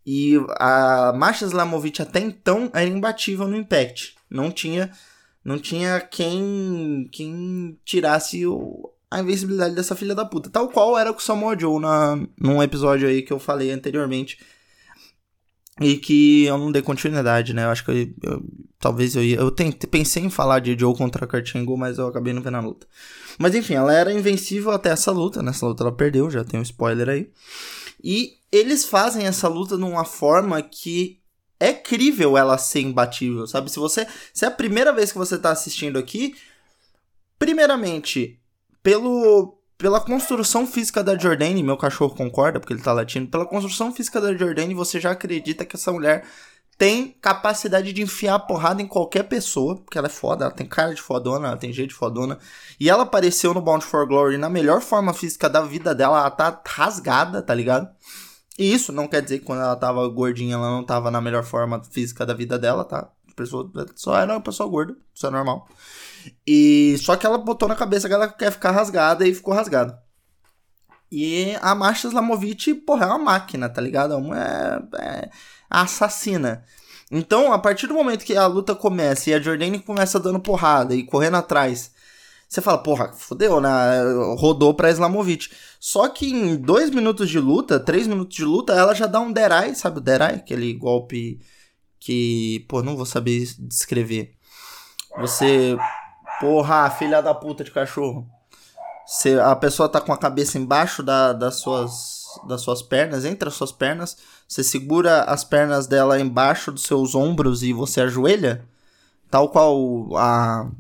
E 0.05 0.35
a 0.59 1.12
Masha 1.15 1.45
Slamovic 1.45 2.03
até 2.03 2.21
então 2.21 2.71
era 2.75 2.89
imbatível 2.89 3.47
no 3.47 3.57
Impact. 3.57 4.17
Não 4.29 4.50
tinha 4.50 4.91
não 5.45 5.59
tinha 5.59 6.00
quem 6.00 7.09
quem 7.12 7.79
tirasse 7.85 8.47
o, 8.47 8.91
a 9.11 9.21
invencibilidade 9.21 9.75
dessa 9.75 9.97
filha 9.97 10.14
da 10.14 10.25
puta. 10.25 10.49
Tal 10.49 10.69
qual 10.69 10.99
era 10.99 11.12
com 11.12 11.19
o 11.19 11.23
Samoa 11.23 11.59
Joe 11.59 11.81
na, 11.81 12.17
num 12.38 12.62
episódio 12.62 13.09
aí 13.09 13.23
que 13.23 13.33
eu 13.33 13.38
falei 13.38 13.71
anteriormente 13.71 14.38
e 15.81 15.97
que 15.97 16.45
eu 16.45 16.59
não 16.59 16.71
dei 16.71 16.83
continuidade, 16.83 17.55
né? 17.55 17.64
Eu 17.64 17.71
acho 17.71 17.85
que 17.85 17.90
eu, 17.90 18.31
eu 18.31 18.43
talvez 18.79 19.17
eu 19.17 19.25
ia. 19.25 19.37
Eu 19.37 19.50
tentei, 19.50 19.88
pensei 19.88 20.23
em 20.23 20.31
falar 20.31 20.61
de 20.61 20.79
Joe 20.79 20.97
contra 20.97 21.26
Kurt 21.26 21.55
Angle, 21.55 21.76
mas 21.76 21.99
eu 21.99 22.07
acabei 22.07 22.33
não 22.33 22.43
vendo 22.43 22.57
a 22.57 22.61
luta. 22.61 22.87
Mas 23.38 23.55
enfim, 23.55 23.75
ela 23.75 23.93
era 23.93 24.12
invencível 24.12 24.71
até 24.71 24.90
essa 24.90 25.11
luta. 25.11 25.43
Nessa 25.43 25.67
luta 25.67 25.83
ela 25.83 25.93
perdeu, 25.93 26.31
já 26.31 26.45
tem 26.45 26.61
um 26.61 26.62
spoiler 26.62 27.09
aí. 27.09 27.31
E 28.02 28.35
eles 28.50 28.85
fazem 28.85 29.26
essa 29.26 29.49
luta 29.49 29.76
de 29.76 29.83
uma 29.85 30.05
forma 30.05 30.61
que 30.62 31.21
é 31.59 31.73
crível 31.73 32.38
ela 32.38 32.57
ser 32.57 32.81
imbatível, 32.81 33.47
sabe? 33.47 33.71
Se 33.71 33.79
você. 33.79 34.07
Se 34.33 34.45
é 34.45 34.49
a 34.49 34.52
primeira 34.52 34.93
vez 34.93 35.12
que 35.12 35.19
você 35.19 35.38
tá 35.38 35.50
assistindo 35.50 35.99
aqui, 35.99 36.35
primeiramente, 37.38 38.39
pelo 38.82 39.56
pela 39.76 39.99
construção 39.99 40.66
física 40.66 41.02
da 41.02 41.16
Jordane, 41.16 41.62
meu 41.62 41.76
cachorro 41.76 42.14
concorda 42.14 42.60
porque 42.60 42.75
ele 42.75 42.82
tá 42.82 42.92
latindo, 42.92 43.30
pela 43.30 43.46
construção 43.46 43.90
física 43.94 44.20
da 44.20 44.37
Jordane, 44.37 44.75
você 44.75 45.00
já 45.00 45.12
acredita 45.12 45.64
que 45.64 45.75
essa 45.75 45.90
mulher 45.90 46.22
tem 46.80 47.14
capacidade 47.20 47.92
de 47.92 48.02
enfiar 48.02 48.37
a 48.37 48.38
porrada 48.38 48.80
em 48.80 48.87
qualquer 48.87 49.25
pessoa, 49.25 49.76
porque 49.76 49.99
ela 49.99 50.06
é 50.06 50.10
foda, 50.10 50.46
ela 50.46 50.54
tem 50.54 50.66
cara 50.66 50.94
de 50.94 51.00
fodona, 51.00 51.49
ela 51.49 51.56
tem 51.56 51.72
jeito 51.72 51.90
de 51.90 51.94
fodona. 51.94 52.38
E 52.78 52.88
ela 52.88 53.02
apareceu 53.02 53.52
no 53.52 53.60
Bound 53.60 53.84
for 53.84 54.06
Glory 54.06 54.38
na 54.38 54.49
melhor 54.49 54.80
forma 54.80 55.12
física 55.12 55.49
da 55.49 55.60
vida 55.60 55.94
dela, 55.94 56.18
ela 56.18 56.30
tá 56.30 56.58
rasgada, 56.66 57.42
tá 57.42 57.54
ligado? 57.54 57.87
E 58.58 58.72
isso 58.72 58.92
não 58.92 59.08
quer 59.08 59.22
dizer 59.22 59.40
que 59.40 59.44
quando 59.44 59.62
ela 59.62 59.76
tava 59.76 60.06
gordinha, 60.08 60.54
ela 60.54 60.70
não 60.70 60.84
tava 60.84 61.10
na 61.10 61.20
melhor 61.20 61.44
forma 61.44 61.82
física 61.84 62.25
da 62.25 62.32
vida 62.32 62.58
dela, 62.58 62.84
tá? 62.84 63.10
Pessoa 63.40 63.70
só 63.97 64.18
era 64.18 64.35
uma 64.35 64.40
pessoa 64.40 64.68
gorda, 64.68 64.94
isso 65.14 65.26
é 65.26 65.30
normal. 65.30 65.66
E 66.47 66.97
só 66.99 67.16
que 67.16 67.25
ela 67.25 67.38
botou 67.38 67.66
na 67.68 67.75
cabeça 67.75 68.06
que 68.06 68.12
ela 68.12 68.28
quer 68.28 68.52
ficar 68.52 68.70
rasgada 68.70 69.26
e 69.26 69.35
ficou 69.35 69.54
rasgada. 69.54 69.99
E 71.11 71.56
a 71.62 71.75
Marcia 71.75 72.09
Slamovic, 72.09 72.75
porra, 72.75 73.06
é 73.06 73.09
uma 73.09 73.18
máquina, 73.18 73.68
tá 73.68 73.80
ligado? 73.80 74.14
É, 74.35 74.82
é 74.99 75.30
assassina. 75.70 76.62
Então, 77.11 77.52
a 77.52 77.59
partir 77.59 77.87
do 77.87 77.94
momento 77.94 78.25
que 78.25 78.37
a 78.37 78.47
luta 78.47 78.75
começa 78.75 79.30
e 79.30 79.35
a 79.35 79.40
Jordane 79.40 79.80
começa 79.80 80.20
dando 80.20 80.38
porrada 80.38 80.94
e 80.94 81.02
correndo 81.02 81.38
atrás, 81.38 81.92
você 82.49 82.61
fala, 82.61 82.78
porra, 82.78 83.12
fodeu, 83.12 83.61
né? 83.61 83.70
Rodou 84.38 84.75
pra 84.75 84.90
Islamovic. 84.90 85.49
Só 85.80 86.09
que 86.09 86.30
em 86.30 86.56
dois 86.56 86.90
minutos 86.90 87.30
de 87.30 87.40
luta, 87.40 87.80
três 87.80 88.06
minutos 88.06 88.37
de 88.37 88.44
luta, 88.44 88.75
ela 88.75 88.94
já 88.94 89.06
dá 89.06 89.18
um 89.18 89.32
Derai, 89.32 89.75
sabe 89.75 89.99
o 89.99 90.00
Derai? 90.00 90.35
Aquele 90.35 90.75
golpe 90.75 91.40
que, 92.00 92.64
pô, 92.69 92.83
não 92.83 92.97
vou 92.97 93.07
saber 93.07 93.47
descrever. 93.59 94.35
Você, 95.19 95.76
porra, 96.40 96.90
filha 96.90 97.21
da 97.21 97.35
puta 97.35 97.62
de 97.62 97.71
cachorro. 97.71 98.26
Você, 99.07 99.38
a 99.38 99.54
pessoa 99.54 99.88
tá 99.88 100.00
com 100.00 100.12
a 100.12 100.19
cabeça 100.19 100.57
embaixo 100.59 101.02
da, 101.02 101.33
das, 101.33 101.57
suas, 101.57 102.25
das 102.49 102.62
suas 102.62 102.80
pernas, 102.80 103.25
entre 103.25 103.49
as 103.49 103.54
suas 103.54 103.71
pernas. 103.71 104.16
Você 104.49 104.64
segura 104.64 105.25
as 105.25 105.45
pernas 105.45 105.87
dela 105.87 106.19
embaixo 106.19 106.73
dos 106.73 106.85
seus 106.85 107.14
ombros 107.14 107.62
e 107.62 107.73
você 107.73 108.00
ajoelha. 108.00 108.64
Tal 109.30 109.49
qual 109.49 110.16
a 110.16 110.71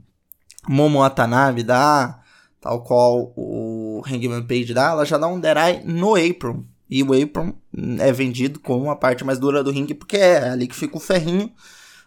Momo 0.68 1.00
Watanabe 1.00 1.62
dá, 1.62 2.20
tal 2.60 2.82
qual 2.82 3.32
o 3.36 4.02
Hangman 4.06 4.46
Page 4.46 4.72
dá, 4.74 4.90
ela 4.90 5.04
já 5.04 5.18
dá 5.18 5.26
um 5.26 5.40
Derai 5.40 5.82
no 5.84 6.14
apron. 6.14 6.64
E 6.90 7.02
o 7.04 7.12
apron 7.12 7.54
é 8.00 8.10
vendido 8.12 8.58
como 8.58 8.90
a 8.90 8.96
parte 8.96 9.24
mais 9.24 9.38
dura 9.38 9.62
do 9.62 9.70
ringue, 9.70 9.94
porque 9.94 10.16
é 10.16 10.50
ali 10.50 10.66
que 10.66 10.74
fica 10.74 10.96
o 10.96 11.00
ferrinho, 11.00 11.52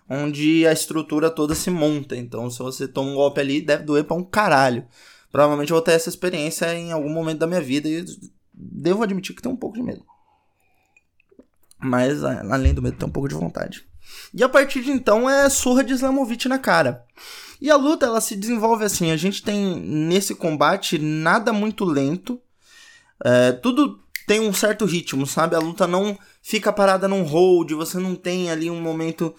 onde 0.10 0.68
a 0.68 0.74
estrutura 0.74 1.30
toda 1.30 1.56
se 1.56 1.70
monta. 1.70 2.18
Então, 2.18 2.50
se 2.50 2.60
você 2.60 2.88
toma 2.88 3.12
um 3.12 3.16
golpe 3.16 3.40
ali, 3.40 3.62
deve 3.62 3.84
doer 3.84 4.04
pra 4.04 4.18
um 4.18 4.24
caralho. 4.24 4.86
Provavelmente 5.32 5.72
eu 5.72 5.76
vou 5.76 5.82
ter 5.82 5.94
essa 5.94 6.10
experiência 6.10 6.74
em 6.76 6.92
algum 6.92 7.10
momento 7.10 7.40
da 7.40 7.48
minha 7.48 7.62
vida 7.62 7.88
e 7.88 8.04
devo 8.54 9.02
admitir 9.02 9.34
que 9.34 9.42
tenho 9.42 9.56
um 9.56 9.58
pouco 9.58 9.78
de 9.78 9.84
medo. 9.84 10.04
Mas, 11.80 12.24
além 12.24 12.74
do 12.74 12.82
medo, 12.82 12.98
tenho 12.98 13.10
um 13.10 13.14
pouco 13.14 13.30
de 13.30 13.36
vontade. 13.36 13.86
E 14.34 14.44
a 14.44 14.50
partir 14.50 14.82
de 14.82 14.92
então 14.92 15.30
é 15.30 15.50
surra 15.50 15.84
de 15.84 15.94
Islamovic 15.94 16.48
na 16.48 16.60
cara. 16.60 17.06
E 17.62 17.72
a 17.72 17.76
luta 17.78 18.06
ela 18.06 18.20
se 18.20 18.36
desenvolve 18.36 18.84
assim. 18.84 19.12
A 19.12 19.18
gente 19.18 19.42
tem 19.42 19.80
nesse 19.80 20.36
combate 20.36 20.98
nada 20.98 21.54
muito 21.54 21.86
lento. 21.86 22.40
É, 23.24 23.54
tudo 23.54 24.04
tem 24.26 24.40
um 24.40 24.54
certo 24.54 24.86
ritmo, 24.86 25.26
sabe? 25.26 25.56
A 25.56 25.60
luta 25.60 25.88
não 25.88 26.18
fica 26.42 26.72
parada 26.72 27.08
num 27.08 27.24
hold, 27.24 27.72
você 27.72 27.98
não 27.98 28.16
tem 28.16 28.50
ali 28.50 28.70
um 28.70 28.82
momento 28.82 29.34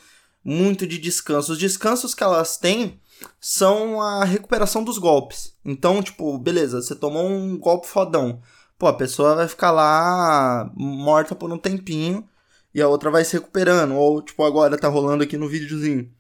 muito 0.45 0.87
de 0.87 0.99
descanso. 0.99 1.53
Os 1.53 1.59
descansos 1.59 2.14
que 2.14 2.23
elas 2.23 2.57
têm 2.57 3.00
são 3.41 4.00
a 4.00 4.25
recuperação 4.25 4.85
dos 4.85 4.99
golpes. 4.99 5.55
Então, 5.64 6.03
tipo, 6.03 6.37
beleza, 6.38 6.83
você 6.83 6.95
tomou 6.95 7.29
um 7.29 7.59
golpe 7.59 7.87
fodão. 7.87 8.41
Pô, 8.79 8.87
a 8.87 8.93
pessoa 8.93 9.35
vai 9.35 9.49
ficar 9.49 9.71
lá 9.71 10.71
morta 10.75 11.35
por 11.35 11.50
um 11.50 11.59
tempinho 11.59 12.29
e 12.75 12.83
a 12.83 12.88
outra 12.88 13.11
vai 13.11 13.25
se 13.25 13.35
recuperando. 13.35 13.95
Ou, 13.95 14.21
tipo, 14.21 14.45
agora 14.45 14.76
tá 14.76 14.88
rolando 14.88 15.23
aqui 15.23 15.37
no 15.37 15.49
videozinho. 15.49 16.11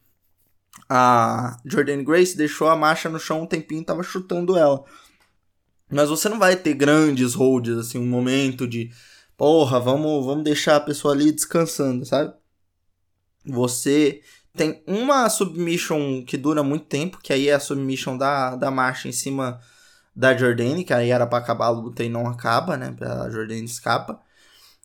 A 0.88 1.58
Jordan 1.64 2.02
Grace 2.04 2.36
deixou 2.36 2.68
a 2.68 2.76
marcha 2.76 3.08
no 3.08 3.18
chão 3.18 3.42
um 3.42 3.46
tempinho 3.46 3.82
e 3.82 3.84
tava 3.84 4.02
chutando 4.02 4.56
ela. 4.56 4.84
Mas 5.90 6.08
você 6.08 6.28
não 6.28 6.38
vai 6.38 6.56
ter 6.56 6.74
grandes 6.74 7.34
holds, 7.34 7.76
assim, 7.78 7.98
um 7.98 8.06
momento 8.06 8.66
de 8.66 8.90
porra, 9.36 9.78
vamos, 9.80 10.24
vamos 10.24 10.44
deixar 10.44 10.76
a 10.76 10.80
pessoa 10.80 11.14
ali 11.14 11.30
descansando, 11.32 12.04
sabe? 12.04 12.32
Você 13.46 14.22
tem 14.56 14.82
uma 14.86 15.28
submission 15.28 16.24
que 16.24 16.36
dura 16.36 16.62
muito 16.62 16.86
tempo, 16.86 17.18
que 17.22 17.32
aí 17.32 17.48
é 17.48 17.54
a 17.54 17.60
submission 17.60 18.16
da, 18.16 18.56
da 18.56 18.70
marcha 18.70 19.08
em 19.08 19.12
cima 19.12 19.60
da 20.16 20.36
Jordane, 20.36 20.84
que 20.84 20.94
aí 20.94 21.10
era 21.10 21.26
para 21.26 21.38
acabar 21.38 21.66
a 21.66 21.70
luta 21.70 22.04
e 22.04 22.08
não 22.08 22.26
acaba, 22.26 22.76
né? 22.76 22.94
A 23.00 23.28
Jordane 23.30 23.64
escapa. 23.64 24.20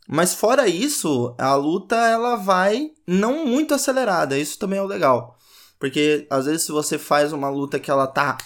Mas 0.08 0.34
fora 0.34 0.68
isso, 0.68 1.36
a 1.38 1.56
luta 1.56 1.96
ela 1.96 2.36
vai 2.36 2.92
não 3.08 3.46
muito 3.46 3.74
acelerada, 3.74 4.38
isso 4.38 4.58
também 4.58 4.80
é 4.80 4.82
o 4.82 4.88
legal. 4.88 5.38
Porque 5.80 6.28
às 6.30 6.46
vezes 6.46 6.64
se 6.64 6.72
você 6.72 6.98
faz 6.98 7.32
uma 7.32 7.50
luta 7.50 7.80
que 7.80 7.92
ela 7.92 8.08
tá 8.08 8.38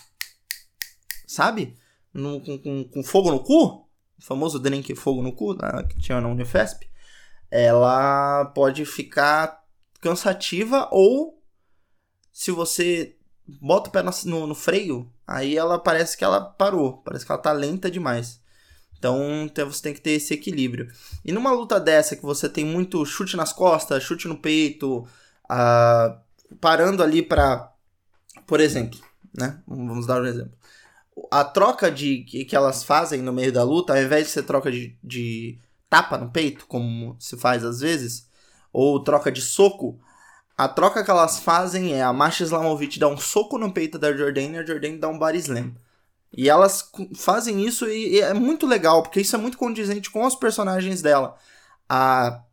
sabe? 1.33 1.75
No, 2.13 2.39
com, 2.39 2.57
com, 2.59 2.83
com, 2.85 3.03
fogo 3.03 3.31
no 3.31 3.39
cu, 3.39 3.65
o 3.65 3.87
famoso 4.21 4.59
drink 4.59 4.93
fogo 4.95 5.21
no 5.23 5.33
cu, 5.33 5.53
né, 5.53 5.83
que 5.89 5.99
tinha 5.99 6.21
na 6.21 6.27
Unifesp, 6.27 6.87
ela 7.49 8.45
pode 8.45 8.85
ficar 8.85 9.63
cansativa 9.99 10.87
ou 10.91 11.41
se 12.31 12.51
você 12.51 13.15
bota 13.61 13.89
o 13.89 13.91
pé 13.91 14.01
no, 14.01 14.47
no, 14.47 14.55
freio, 14.55 15.11
aí 15.27 15.57
ela 15.57 15.79
parece 15.79 16.17
que 16.17 16.23
ela 16.23 16.41
parou, 16.41 16.97
parece 16.97 17.25
que 17.25 17.31
ela 17.31 17.41
tá 17.41 17.51
lenta 17.51 17.89
demais. 17.91 18.41
Então 18.97 19.49
você 19.67 19.81
tem 19.81 19.93
que 19.93 19.99
ter 19.99 20.11
esse 20.11 20.33
equilíbrio. 20.33 20.89
E 21.25 21.31
numa 21.31 21.51
luta 21.51 21.77
dessa 21.77 22.15
que 22.15 22.23
você 22.23 22.47
tem 22.47 22.65
muito 22.65 23.05
chute 23.05 23.35
nas 23.35 23.51
costas, 23.51 24.01
chute 24.01 24.29
no 24.29 24.37
peito, 24.37 25.05
parando 26.61 27.03
ali 27.03 27.21
para, 27.21 27.69
por 28.47 28.61
exemplo, 28.61 28.99
né? 29.37 29.61
Vamos 29.67 30.07
dar 30.07 30.21
um 30.21 30.25
exemplo 30.25 30.57
a 31.31 31.43
troca 31.43 31.91
de 31.91 32.23
que, 32.23 32.55
elas 32.55 32.83
fazem 32.83 33.21
no 33.21 33.33
meio 33.33 33.51
da 33.51 33.63
luta, 33.63 33.93
ao 33.93 34.01
invés 34.01 34.27
de 34.27 34.33
ser 34.33 34.43
troca 34.43 34.71
de, 34.71 34.97
de 35.03 35.59
tapa 35.89 36.17
no 36.17 36.31
peito, 36.31 36.65
como 36.67 37.15
se 37.19 37.37
faz 37.37 37.63
às 37.63 37.79
vezes, 37.79 38.27
ou 38.71 39.03
troca 39.03 39.31
de 39.31 39.41
soco, 39.41 39.99
a 40.57 40.67
troca 40.67 41.03
que 41.03 41.11
elas 41.11 41.39
fazem 41.39 41.93
é 41.93 42.01
a 42.01 42.13
Masha 42.13 42.43
Islamovic 42.43 42.99
dá 42.99 43.07
um 43.07 43.17
soco 43.17 43.57
no 43.57 43.71
peito 43.71 43.97
da 43.97 44.15
Jordane 44.15 44.55
e 44.55 44.57
a 44.59 44.65
Jordane 44.65 44.97
dá 44.97 45.07
um 45.07 45.17
body 45.17 45.39
slam. 45.39 45.75
E 46.35 46.49
elas 46.49 46.89
fazem 47.15 47.63
isso 47.65 47.87
e, 47.87 48.15
e 48.15 48.21
é 48.21 48.33
muito 48.33 48.65
legal, 48.65 49.03
porque 49.03 49.21
isso 49.21 49.35
é 49.35 49.39
muito 49.39 49.57
condizente 49.57 50.09
com 50.09 50.25
os 50.25 50.35
personagens 50.35 51.01
dela. 51.01 51.35
A 51.87 52.43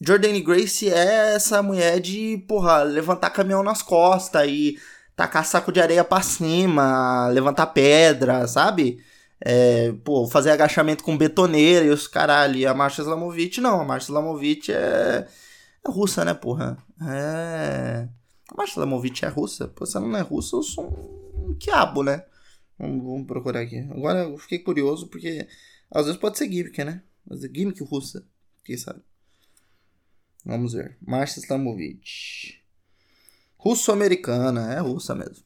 Jordane 0.00 0.40
Grace 0.40 0.88
é 0.88 1.34
essa 1.34 1.62
mulher 1.62 2.00
de, 2.00 2.44
porra, 2.48 2.82
levantar 2.82 3.30
caminhão 3.30 3.62
nas 3.62 3.82
costas 3.82 4.48
e 4.48 4.78
tacar 5.16 5.44
saco 5.44 5.72
de 5.72 5.80
areia 5.80 6.04
pra 6.04 6.22
cima, 6.22 7.28
levantar 7.28 7.66
pedra, 7.68 8.46
sabe? 8.46 9.02
É, 9.44 9.92
pô, 10.04 10.26
fazer 10.28 10.50
agachamento 10.50 11.02
com 11.02 11.16
betoneira 11.16 11.84
e 11.84 11.90
os 11.90 12.06
caralho. 12.06 12.56
E 12.56 12.66
a 12.66 12.74
Marcia 12.74 13.02
Slamovic, 13.02 13.60
não. 13.60 13.80
A 13.80 13.84
Marcia 13.84 14.12
Slamovic 14.12 14.72
é, 14.72 15.26
é 15.86 15.90
russa, 15.90 16.24
né, 16.24 16.32
porra? 16.32 16.78
É. 17.02 18.08
A 18.48 18.56
Marcia 18.56 18.74
Slamovic 18.74 19.24
é 19.24 19.28
russa. 19.28 19.68
Pô, 19.68 19.84
se 19.84 19.96
ela 19.96 20.06
não 20.06 20.18
é 20.18 20.22
russa, 20.22 20.56
eu 20.56 20.62
sou 20.62 20.84
um 21.48 21.54
quiabo, 21.54 22.02
né? 22.02 22.24
Vamos, 22.78 23.04
vamos, 23.04 23.26
procurar 23.26 23.60
aqui. 23.60 23.78
Agora 23.90 24.20
eu 24.20 24.38
fiquei 24.38 24.60
curioso 24.60 25.08
porque 25.08 25.46
às 25.90 26.06
vezes 26.06 26.20
pode 26.20 26.38
ser 26.38 26.50
gimmick, 26.50 26.82
né? 26.84 27.02
Mas 27.28 27.44
é 27.44 27.48
gimmick 27.48 27.82
russa. 27.82 28.24
Quem 28.64 28.76
sabe? 28.76 29.00
Vamos 30.44 30.72
ver. 30.72 30.96
Marcia 31.00 31.40
Slamovic 31.40 32.61
russo-americana, 33.62 34.72
é 34.72 34.80
russa 34.80 35.14
mesmo. 35.14 35.44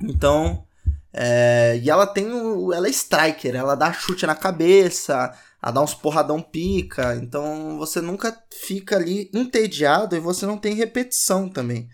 Então, 0.00 0.64
é, 1.12 1.78
e 1.82 1.90
ela 1.90 2.06
tem 2.06 2.32
o, 2.32 2.72
ela 2.72 2.86
é 2.86 2.90
striker, 2.90 3.54
ela 3.54 3.74
dá 3.74 3.92
chute 3.92 4.24
na 4.26 4.34
cabeça, 4.34 5.36
ela 5.60 5.72
dá 5.72 5.82
uns 5.82 5.92
porradão 5.92 6.40
pica, 6.40 7.16
então 7.16 7.76
você 7.78 8.00
nunca 8.00 8.36
fica 8.52 8.96
ali 8.96 9.28
entediado 9.34 10.14
e 10.14 10.20
você 10.20 10.46
não 10.46 10.56
tem 10.56 10.74
repetição 10.74 11.48
também. 11.48 11.88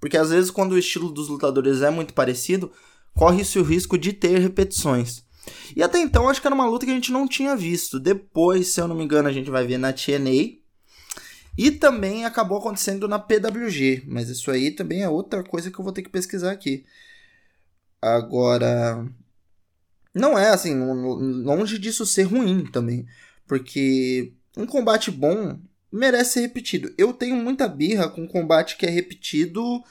Porque 0.00 0.16
às 0.16 0.30
vezes 0.30 0.50
quando 0.52 0.72
o 0.72 0.78
estilo 0.78 1.10
dos 1.10 1.28
lutadores 1.28 1.82
é 1.82 1.90
muito 1.90 2.14
parecido, 2.14 2.70
corre-se 3.12 3.58
o 3.58 3.64
risco 3.64 3.98
de 3.98 4.12
ter 4.12 4.38
repetições. 4.38 5.24
E 5.74 5.82
até 5.82 5.98
então 5.98 6.28
acho 6.28 6.40
que 6.40 6.46
era 6.46 6.54
uma 6.54 6.66
luta 6.66 6.86
que 6.86 6.92
a 6.92 6.94
gente 6.94 7.10
não 7.10 7.26
tinha 7.26 7.56
visto. 7.56 7.98
Depois, 7.98 8.68
se 8.68 8.80
eu 8.80 8.86
não 8.86 8.94
me 8.94 9.02
engano, 9.02 9.28
a 9.28 9.32
gente 9.32 9.50
vai 9.50 9.66
ver 9.66 9.78
na 9.78 9.92
TNA, 9.92 10.61
e 11.56 11.70
também 11.70 12.24
acabou 12.24 12.58
acontecendo 12.58 13.06
na 13.06 13.18
PWG, 13.18 14.04
mas 14.06 14.28
isso 14.28 14.50
aí 14.50 14.70
também 14.70 15.02
é 15.02 15.08
outra 15.08 15.42
coisa 15.42 15.70
que 15.70 15.78
eu 15.78 15.84
vou 15.84 15.92
ter 15.92 16.02
que 16.02 16.08
pesquisar 16.08 16.50
aqui. 16.52 16.84
Agora, 18.00 19.06
não 20.14 20.38
é 20.38 20.48
assim, 20.48 20.74
longe 20.74 21.78
disso 21.78 22.06
ser 22.06 22.24
ruim 22.24 22.64
também, 22.66 23.06
porque 23.46 24.32
um 24.56 24.66
combate 24.66 25.10
bom 25.10 25.58
merece 25.90 26.32
ser 26.32 26.40
repetido. 26.40 26.92
Eu 26.96 27.12
tenho 27.12 27.36
muita 27.36 27.68
birra 27.68 28.08
com 28.08 28.26
combate 28.26 28.76
que 28.76 28.86
é 28.86 28.90
repetido 28.90 29.82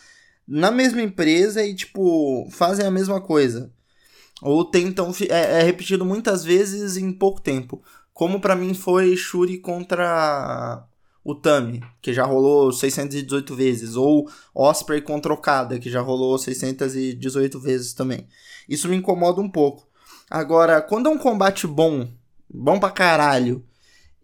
na 0.47 0.71
mesma 0.71 1.01
empresa 1.01 1.63
e 1.63 1.75
tipo 1.75 2.47
fazem 2.51 2.85
a 2.85 2.91
mesma 2.91 3.21
coisa. 3.21 3.71
Ou 4.41 4.65
tentam 4.65 5.11
é, 5.29 5.59
é 5.59 5.63
repetido 5.63 6.03
muitas 6.03 6.43
vezes 6.43 6.97
em 6.97 7.11
pouco 7.13 7.39
tempo, 7.39 7.83
como 8.13 8.41
para 8.41 8.55
mim 8.55 8.73
foi 8.73 9.15
Shuri 9.15 9.59
contra 9.59 10.87
o 11.23 11.35
Tami, 11.35 11.83
que 12.01 12.13
já 12.13 12.25
rolou 12.25 12.71
618 12.71 13.55
vezes, 13.55 13.95
ou 13.95 14.29
Osprey 14.53 15.01
contra 15.01 15.33
Okada, 15.33 15.79
que 15.79 15.89
já 15.89 16.01
rolou 16.01 16.37
618 16.37 17.59
vezes 17.59 17.93
também. 17.93 18.27
Isso 18.67 18.87
me 18.87 18.95
incomoda 18.95 19.39
um 19.39 19.49
pouco. 19.49 19.87
Agora, 20.29 20.81
quando 20.81 21.07
é 21.07 21.11
um 21.11 21.17
combate 21.17 21.67
bom, 21.67 22.07
bom 22.49 22.79
pra 22.79 22.89
caralho, 22.89 23.63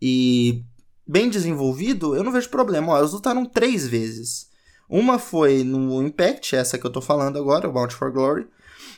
e 0.01 0.63
bem 1.05 1.29
desenvolvido, 1.29 2.15
eu 2.15 2.23
não 2.23 2.31
vejo 2.31 2.49
problema. 2.49 2.93
Ó, 2.93 2.99
eles 2.99 3.11
lutaram 3.11 3.45
três 3.45 3.87
vezes. 3.87 4.49
Uma 4.89 5.19
foi 5.19 5.63
no 5.63 6.01
Impact, 6.01 6.55
essa 6.55 6.77
que 6.77 6.85
eu 6.85 6.91
tô 6.91 7.01
falando 7.01 7.37
agora, 7.37 7.67
o 7.67 7.71
Bound 7.71 7.93
for 7.93 8.11
Glory. 8.11 8.47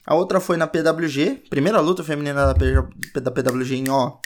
A 0.05 0.15
outra 0.15 0.39
foi 0.39 0.55
na 0.55 0.67
PWG, 0.67 1.43
primeira 1.49 1.79
luta 1.79 2.03
feminina 2.03 2.53
da, 2.53 3.21
da 3.21 3.31
PWG 3.31 3.75
em, 3.75 3.89
ó, 3.89 4.17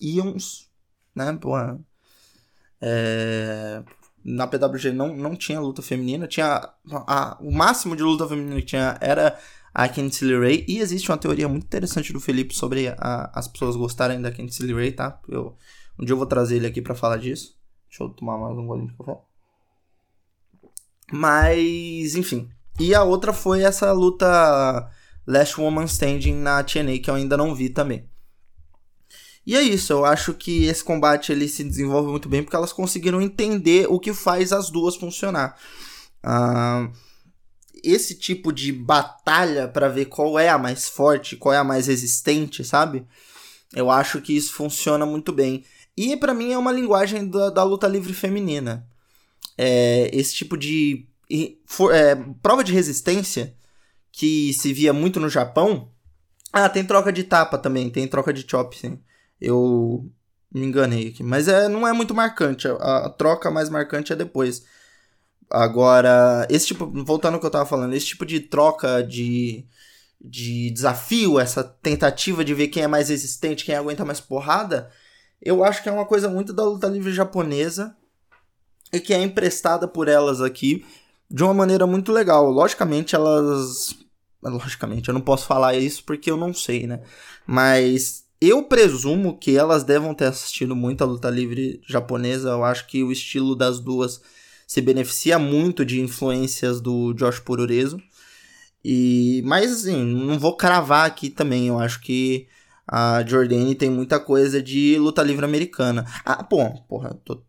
Ions, 0.00 0.68
né, 1.14 1.36
pô, 1.40 1.54
é, 2.80 3.82
na 4.24 4.46
PWG 4.46 4.92
não, 4.92 5.14
não 5.16 5.36
tinha 5.36 5.60
luta 5.60 5.82
feminina, 5.82 6.26
tinha 6.26 6.56
a, 6.56 6.72
a, 6.90 7.38
o 7.40 7.52
máximo 7.52 7.94
de 7.94 8.02
luta 8.02 8.26
feminina 8.26 8.56
que 8.56 8.66
tinha 8.66 8.96
era 9.00 9.38
a 9.74 9.88
Kensley 9.88 10.38
Ray, 10.38 10.64
e 10.68 10.78
existe 10.78 11.10
uma 11.10 11.18
teoria 11.18 11.48
muito 11.48 11.64
interessante 11.64 12.12
do 12.12 12.20
Felipe 12.20 12.54
sobre 12.54 12.88
a, 12.96 13.30
as 13.34 13.48
pessoas 13.48 13.74
gostarem 13.74 14.22
da 14.22 14.30
Kensley 14.30 14.72
Ray, 14.72 14.92
tá? 14.92 15.20
Eu, 15.28 15.56
um 15.98 16.04
dia 16.04 16.12
eu 16.12 16.16
vou 16.16 16.26
trazer 16.26 16.56
ele 16.56 16.66
aqui 16.66 16.80
para 16.80 16.94
falar 16.94 17.16
disso. 17.16 17.58
Deixa 17.88 18.04
eu 18.04 18.08
tomar 18.08 18.38
mais 18.38 18.56
um 18.56 18.66
golinho 18.66 18.88
de 18.88 18.96
café. 18.96 19.18
Mas, 21.12 22.14
enfim. 22.14 22.48
E 22.78 22.94
a 22.94 23.02
outra 23.02 23.32
foi 23.32 23.62
essa 23.62 23.92
luta 23.92 24.90
Last 25.26 25.60
Woman 25.60 25.84
Standing 25.84 26.34
na 26.34 26.62
TNA, 26.62 26.98
que 26.98 27.10
eu 27.10 27.14
ainda 27.14 27.36
não 27.36 27.54
vi 27.54 27.68
também. 27.68 28.08
E 29.46 29.56
é 29.56 29.62
isso, 29.62 29.92
eu 29.92 30.04
acho 30.04 30.32
que 30.32 30.64
esse 30.64 30.82
combate 30.82 31.30
ele 31.30 31.48
se 31.48 31.62
desenvolve 31.62 32.10
muito 32.10 32.28
bem 32.28 32.42
porque 32.42 32.56
elas 32.56 32.72
conseguiram 32.72 33.20
entender 33.20 33.86
o 33.90 34.00
que 34.00 34.14
faz 34.14 34.52
as 34.52 34.70
duas 34.70 34.96
funcionar. 34.96 35.58
Uh, 36.24 36.90
esse 37.82 38.14
tipo 38.14 38.50
de 38.50 38.72
batalha 38.72 39.68
para 39.68 39.88
ver 39.88 40.06
qual 40.06 40.38
é 40.38 40.48
a 40.48 40.56
mais 40.56 40.88
forte, 40.88 41.36
qual 41.36 41.52
é 41.52 41.58
a 41.58 41.64
mais 41.64 41.86
resistente, 41.86 42.64
sabe? 42.64 43.06
Eu 43.74 43.90
acho 43.90 44.22
que 44.22 44.34
isso 44.34 44.54
funciona 44.54 45.04
muito 45.04 45.30
bem. 45.32 45.64
E 45.96 46.16
para 46.16 46.32
mim 46.32 46.52
é 46.52 46.58
uma 46.58 46.72
linguagem 46.72 47.28
da, 47.28 47.50
da 47.50 47.62
luta 47.62 47.86
livre 47.86 48.14
feminina. 48.14 48.86
É, 49.58 50.10
esse 50.12 50.34
tipo 50.34 50.56
de 50.56 51.06
for, 51.66 51.94
é, 51.94 52.14
prova 52.42 52.64
de 52.64 52.72
resistência 52.72 53.54
que 54.10 54.52
se 54.54 54.72
via 54.72 54.92
muito 54.92 55.20
no 55.20 55.28
Japão. 55.28 55.90
Ah, 56.52 56.68
tem 56.68 56.84
troca 56.84 57.12
de 57.12 57.24
tapa 57.24 57.58
também, 57.58 57.90
tem 57.90 58.06
troca 58.06 58.32
de 58.32 58.46
chop, 58.48 58.78
sim. 58.78 58.98
Eu 59.44 60.10
me 60.52 60.66
enganei 60.66 61.08
aqui. 61.08 61.22
Mas 61.22 61.48
é, 61.48 61.68
não 61.68 61.86
é 61.86 61.92
muito 61.92 62.14
marcante. 62.14 62.68
A, 62.68 63.06
a 63.06 63.10
troca 63.10 63.50
mais 63.50 63.68
marcante 63.68 64.12
é 64.12 64.16
depois. 64.16 64.64
Agora, 65.50 66.46
esse 66.48 66.68
tipo. 66.68 66.86
Voltando 67.04 67.34
ao 67.34 67.40
que 67.40 67.46
eu 67.46 67.50
tava 67.50 67.66
falando, 67.66 67.94
esse 67.94 68.06
tipo 68.06 68.24
de 68.24 68.40
troca 68.40 69.02
de, 69.02 69.66
de 70.20 70.70
desafio, 70.70 71.38
essa 71.38 71.64
tentativa 71.64 72.44
de 72.44 72.54
ver 72.54 72.68
quem 72.68 72.84
é 72.84 72.88
mais 72.88 73.08
resistente, 73.08 73.64
quem 73.64 73.74
aguenta 73.74 74.04
mais 74.04 74.20
porrada, 74.20 74.90
eu 75.42 75.62
acho 75.64 75.82
que 75.82 75.88
é 75.88 75.92
uma 75.92 76.06
coisa 76.06 76.28
muito 76.28 76.52
da 76.52 76.64
luta 76.64 76.86
livre 76.86 77.12
japonesa 77.12 77.96
e 78.92 79.00
que 79.00 79.12
é 79.12 79.20
emprestada 79.22 79.86
por 79.88 80.08
elas 80.08 80.40
aqui 80.40 80.84
de 81.30 81.42
uma 81.42 81.52
maneira 81.52 81.86
muito 81.86 82.12
legal. 82.12 82.50
Logicamente, 82.50 83.14
elas. 83.14 83.96
Logicamente, 84.42 85.08
eu 85.08 85.14
não 85.14 85.22
posso 85.22 85.46
falar 85.46 85.74
isso 85.74 86.04
porque 86.04 86.30
eu 86.30 86.36
não 86.36 86.52
sei, 86.52 86.86
né? 86.86 87.00
Mas 87.46 88.23
eu 88.40 88.64
presumo 88.64 89.38
que 89.38 89.56
elas 89.56 89.84
devam 89.84 90.14
ter 90.14 90.26
assistido 90.26 90.74
muita 90.76 91.04
luta 91.04 91.30
livre 91.30 91.80
japonesa. 91.86 92.50
Eu 92.50 92.64
acho 92.64 92.86
que 92.86 93.02
o 93.02 93.12
estilo 93.12 93.54
das 93.56 93.80
duas 93.80 94.20
se 94.66 94.80
beneficia 94.80 95.38
muito 95.38 95.84
de 95.84 96.00
influências 96.00 96.80
do 96.80 97.12
Josh 97.14 97.38
Puroreso. 97.38 98.00
E, 98.84 99.42
mas 99.46 99.72
assim, 99.72 100.04
não 100.04 100.38
vou 100.38 100.56
cravar 100.56 101.06
aqui 101.06 101.30
também. 101.30 101.68
Eu 101.68 101.78
acho 101.78 102.00
que 102.00 102.46
a 102.86 103.24
Jordane 103.26 103.74
tem 103.74 103.90
muita 103.90 104.20
coisa 104.20 104.62
de 104.62 104.98
luta 104.98 105.22
livre 105.22 105.44
americana. 105.44 106.04
Ah, 106.24 106.44
pô, 106.44 106.70
porra, 106.88 107.18
tô, 107.24 107.42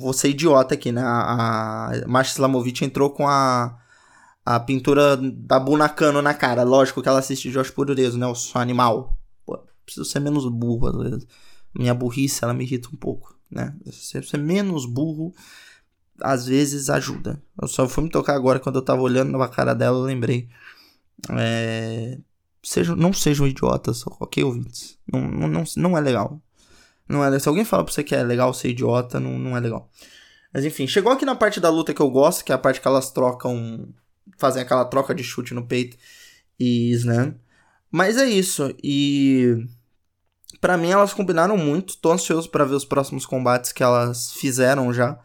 vou 0.00 0.12
ser 0.12 0.28
idiota 0.28 0.74
aqui, 0.74 0.92
né? 0.92 1.02
A, 1.02 1.88
a 1.88 2.06
Masha 2.06 2.32
Slamovic 2.32 2.84
entrou 2.84 3.10
com 3.10 3.26
a, 3.26 3.76
a 4.44 4.60
pintura 4.60 5.16
da 5.16 5.58
Bunakano 5.58 6.22
na 6.22 6.34
cara. 6.34 6.62
Lógico 6.62 7.02
que 7.02 7.08
ela 7.08 7.18
assiste 7.18 7.50
Josh 7.50 7.70
Puroreso, 7.70 8.18
né? 8.18 8.26
O 8.26 8.34
animal 8.54 9.17
preciso 9.88 10.04
ser 10.04 10.20
menos 10.20 10.46
burro 10.48 10.88
às 10.88 11.10
vezes. 11.10 11.26
Minha 11.74 11.94
burrice, 11.94 12.44
ela 12.44 12.54
me 12.54 12.64
irrita 12.64 12.88
um 12.92 12.96
pouco, 12.96 13.38
né? 13.50 13.74
Ser, 13.90 14.24
ser 14.24 14.38
menos 14.38 14.86
burro, 14.86 15.32
às 16.20 16.46
vezes 16.46 16.90
ajuda. 16.90 17.42
Eu 17.60 17.68
só 17.68 17.88
fui 17.88 18.04
me 18.04 18.10
tocar 18.10 18.34
agora 18.34 18.60
quando 18.60 18.76
eu 18.76 18.82
tava 18.82 19.02
olhando 19.02 19.36
na 19.36 19.48
cara 19.48 19.74
dela, 19.74 19.98
eu 19.98 20.02
lembrei. 20.02 20.48
É... 21.30 22.18
Não 22.96 23.12
sejam 23.12 23.46
idiotas, 23.46 24.04
ok, 24.20 24.44
ouvintes? 24.44 24.98
Não, 25.10 25.20
não, 25.20 25.48
não, 25.48 25.64
não 25.76 25.96
é 25.96 26.00
legal. 26.00 26.40
Não 27.08 27.24
é, 27.24 27.38
se 27.38 27.48
alguém 27.48 27.64
fala 27.64 27.84
pra 27.84 27.92
você 27.92 28.04
que 28.04 28.14
é 28.14 28.22
legal 28.22 28.52
ser 28.52 28.68
idiota, 28.68 29.18
não, 29.18 29.38
não 29.38 29.56
é 29.56 29.60
legal. 29.60 29.90
Mas 30.52 30.64
enfim, 30.64 30.86
chegou 30.86 31.12
aqui 31.12 31.24
na 31.24 31.34
parte 31.34 31.60
da 31.60 31.70
luta 31.70 31.94
que 31.94 32.02
eu 32.02 32.10
gosto, 32.10 32.44
que 32.44 32.52
é 32.52 32.54
a 32.54 32.58
parte 32.58 32.80
que 32.80 32.88
elas 32.88 33.10
trocam. 33.10 33.88
Fazem 34.36 34.62
aquela 34.62 34.84
troca 34.84 35.14
de 35.14 35.22
chute 35.22 35.54
no 35.54 35.66
peito 35.66 35.96
e 36.58 36.90
slam. 36.92 37.34
Mas 37.90 38.18
é 38.18 38.28
isso. 38.28 38.74
E 38.82 39.66
para 40.60 40.76
mim 40.76 40.90
elas 40.90 41.14
combinaram 41.14 41.56
muito. 41.56 41.96
Tô 41.98 42.12
ansioso 42.12 42.50
para 42.50 42.64
ver 42.64 42.74
os 42.74 42.84
próximos 42.84 43.24
combates 43.26 43.72
que 43.72 43.82
elas 43.82 44.32
fizeram 44.32 44.92
já. 44.92 45.18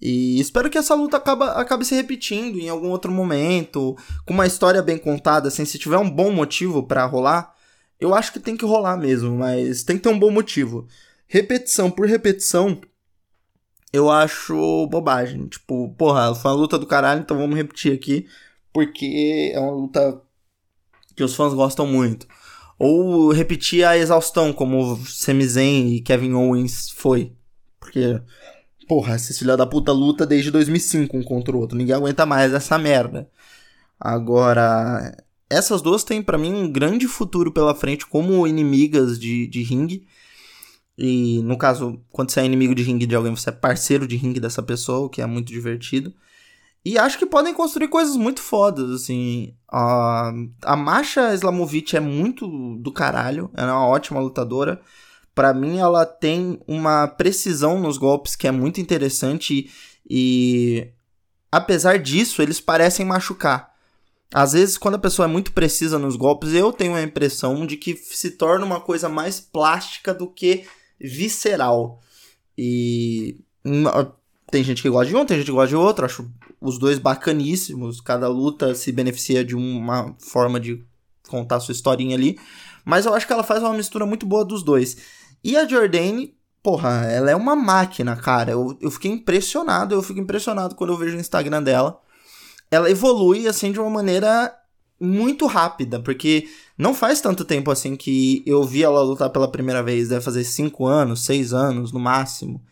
E 0.00 0.40
espero 0.40 0.68
que 0.68 0.76
essa 0.76 0.96
luta 0.96 1.16
acaba, 1.16 1.52
acabe 1.52 1.84
se 1.84 1.94
repetindo 1.94 2.58
em 2.58 2.68
algum 2.68 2.88
outro 2.90 3.12
momento, 3.12 3.96
com 4.26 4.34
uma 4.34 4.46
história 4.46 4.82
bem 4.82 4.98
contada, 4.98 5.46
assim, 5.46 5.64
se 5.64 5.78
tiver 5.78 5.96
um 5.98 6.10
bom 6.10 6.32
motivo 6.32 6.82
para 6.82 7.06
rolar, 7.06 7.54
eu 8.00 8.12
acho 8.12 8.32
que 8.32 8.40
tem 8.40 8.56
que 8.56 8.64
rolar 8.64 8.96
mesmo, 8.96 9.36
mas 9.36 9.84
tem 9.84 9.96
que 9.96 10.02
ter 10.02 10.08
um 10.08 10.18
bom 10.18 10.30
motivo. 10.30 10.88
Repetição 11.28 11.88
por 11.88 12.08
repetição, 12.08 12.80
eu 13.92 14.10
acho 14.10 14.88
bobagem. 14.88 15.46
Tipo, 15.46 15.94
porra, 15.96 16.34
foi 16.34 16.50
uma 16.50 16.56
luta 16.56 16.78
do 16.80 16.86
caralho, 16.86 17.20
então 17.20 17.38
vamos 17.38 17.56
repetir 17.56 17.92
aqui, 17.92 18.26
porque 18.72 19.52
é 19.54 19.60
uma 19.60 19.70
luta 19.70 20.20
que 21.14 21.22
os 21.22 21.36
fãs 21.36 21.54
gostam 21.54 21.86
muito. 21.86 22.26
Ou 22.84 23.30
repetir 23.30 23.84
a 23.84 23.96
exaustão, 23.96 24.52
como 24.52 24.96
Sami 25.06 25.44
e 25.94 26.00
Kevin 26.00 26.32
Owens 26.32 26.90
foi. 26.90 27.32
Porque, 27.78 28.20
porra, 28.88 29.14
esses 29.14 29.38
filha 29.38 29.56
da 29.56 29.64
puta 29.64 29.92
luta 29.92 30.26
desde 30.26 30.50
2005 30.50 31.16
um 31.16 31.22
contra 31.22 31.56
o 31.56 31.60
outro. 31.60 31.78
Ninguém 31.78 31.94
aguenta 31.94 32.26
mais 32.26 32.52
essa 32.52 32.76
merda. 32.76 33.30
Agora, 34.00 35.16
essas 35.48 35.80
duas 35.80 36.02
têm 36.02 36.20
para 36.20 36.36
mim 36.36 36.52
um 36.52 36.72
grande 36.72 37.06
futuro 37.06 37.52
pela 37.52 37.72
frente 37.72 38.04
como 38.04 38.48
inimigas 38.48 39.16
de, 39.16 39.46
de 39.46 39.62
ringue. 39.62 40.04
E 40.98 41.40
no 41.44 41.56
caso, 41.56 42.00
quando 42.10 42.30
você 42.32 42.40
é 42.40 42.44
inimigo 42.44 42.74
de 42.74 42.82
ringue 42.82 43.06
de 43.06 43.14
alguém, 43.14 43.32
você 43.32 43.50
é 43.50 43.52
parceiro 43.52 44.08
de 44.08 44.16
ringue 44.16 44.40
dessa 44.40 44.60
pessoa, 44.60 45.06
o 45.06 45.08
que 45.08 45.22
é 45.22 45.26
muito 45.26 45.52
divertido. 45.52 46.12
E 46.84 46.98
acho 46.98 47.18
que 47.18 47.26
podem 47.26 47.54
construir 47.54 47.88
coisas 47.88 48.16
muito 48.16 48.40
fodas, 48.40 48.90
assim. 48.90 49.54
A, 49.70 50.32
a 50.64 50.76
Masha 50.76 51.32
Islamovic 51.32 51.96
é 51.96 52.00
muito 52.00 52.76
do 52.76 52.92
caralho, 52.92 53.50
ela 53.54 53.70
é 53.70 53.74
uma 53.74 53.86
ótima 53.86 54.20
lutadora. 54.20 54.80
Para 55.34 55.54
mim, 55.54 55.78
ela 55.78 56.04
tem 56.04 56.60
uma 56.66 57.06
precisão 57.06 57.80
nos 57.80 57.96
golpes 57.96 58.36
que 58.36 58.46
é 58.46 58.50
muito 58.50 58.80
interessante 58.80 59.70
e, 60.08 60.90
apesar 61.50 61.98
disso, 61.98 62.42
eles 62.42 62.60
parecem 62.60 63.06
machucar. 63.06 63.72
Às 64.34 64.52
vezes, 64.52 64.76
quando 64.76 64.96
a 64.96 64.98
pessoa 64.98 65.26
é 65.26 65.30
muito 65.30 65.52
precisa 65.52 65.98
nos 65.98 66.16
golpes, 66.16 66.52
eu 66.52 66.72
tenho 66.72 66.94
a 66.94 67.02
impressão 67.02 67.66
de 67.66 67.76
que 67.76 67.94
se 67.96 68.32
torna 68.32 68.64
uma 68.66 68.80
coisa 68.80 69.08
mais 69.08 69.40
plástica 69.40 70.12
do 70.12 70.26
que 70.26 70.66
visceral. 70.98 72.00
E 72.56 73.38
tem 74.52 74.62
gente 74.62 74.82
que 74.82 74.90
gosta 74.90 75.06
de 75.06 75.16
um, 75.16 75.24
tem 75.24 75.38
gente 75.38 75.46
que 75.46 75.52
gosta 75.52 75.68
de 75.68 75.76
outro. 75.76 76.04
Acho 76.04 76.30
os 76.60 76.78
dois 76.78 76.98
bacaníssimos. 76.98 78.02
Cada 78.02 78.28
luta 78.28 78.74
se 78.74 78.92
beneficia 78.92 79.42
de 79.42 79.56
uma 79.56 80.14
forma 80.18 80.60
de 80.60 80.84
contar 81.26 81.58
sua 81.58 81.72
historinha 81.72 82.14
ali. 82.14 82.38
Mas 82.84 83.06
eu 83.06 83.14
acho 83.14 83.26
que 83.26 83.32
ela 83.32 83.42
faz 83.42 83.62
uma 83.62 83.72
mistura 83.72 84.04
muito 84.04 84.26
boa 84.26 84.44
dos 84.44 84.62
dois. 84.62 84.98
E 85.42 85.56
a 85.56 85.66
Jordane, 85.66 86.36
porra, 86.62 87.06
ela 87.10 87.30
é 87.30 87.34
uma 87.34 87.56
máquina, 87.56 88.14
cara. 88.14 88.52
Eu, 88.52 88.76
eu 88.78 88.90
fiquei 88.90 89.10
impressionado. 89.10 89.94
Eu 89.94 90.02
fico 90.02 90.20
impressionado 90.20 90.74
quando 90.74 90.92
eu 90.92 90.98
vejo 90.98 91.16
o 91.16 91.20
Instagram 91.20 91.62
dela. 91.62 91.98
Ela 92.70 92.90
evolui, 92.90 93.48
assim, 93.48 93.72
de 93.72 93.80
uma 93.80 93.88
maneira 93.88 94.54
muito 95.00 95.46
rápida. 95.46 95.98
Porque 95.98 96.46
não 96.76 96.92
faz 96.92 97.22
tanto 97.22 97.42
tempo, 97.42 97.70
assim, 97.70 97.96
que 97.96 98.42
eu 98.44 98.62
vi 98.64 98.82
ela 98.82 99.02
lutar 99.02 99.30
pela 99.30 99.50
primeira 99.50 99.82
vez. 99.82 100.10
Deve 100.10 100.22
fazer 100.22 100.44
5 100.44 100.86
anos, 100.86 101.24
6 101.24 101.54
anos, 101.54 101.90
no 101.90 101.98
máximo. 101.98 102.62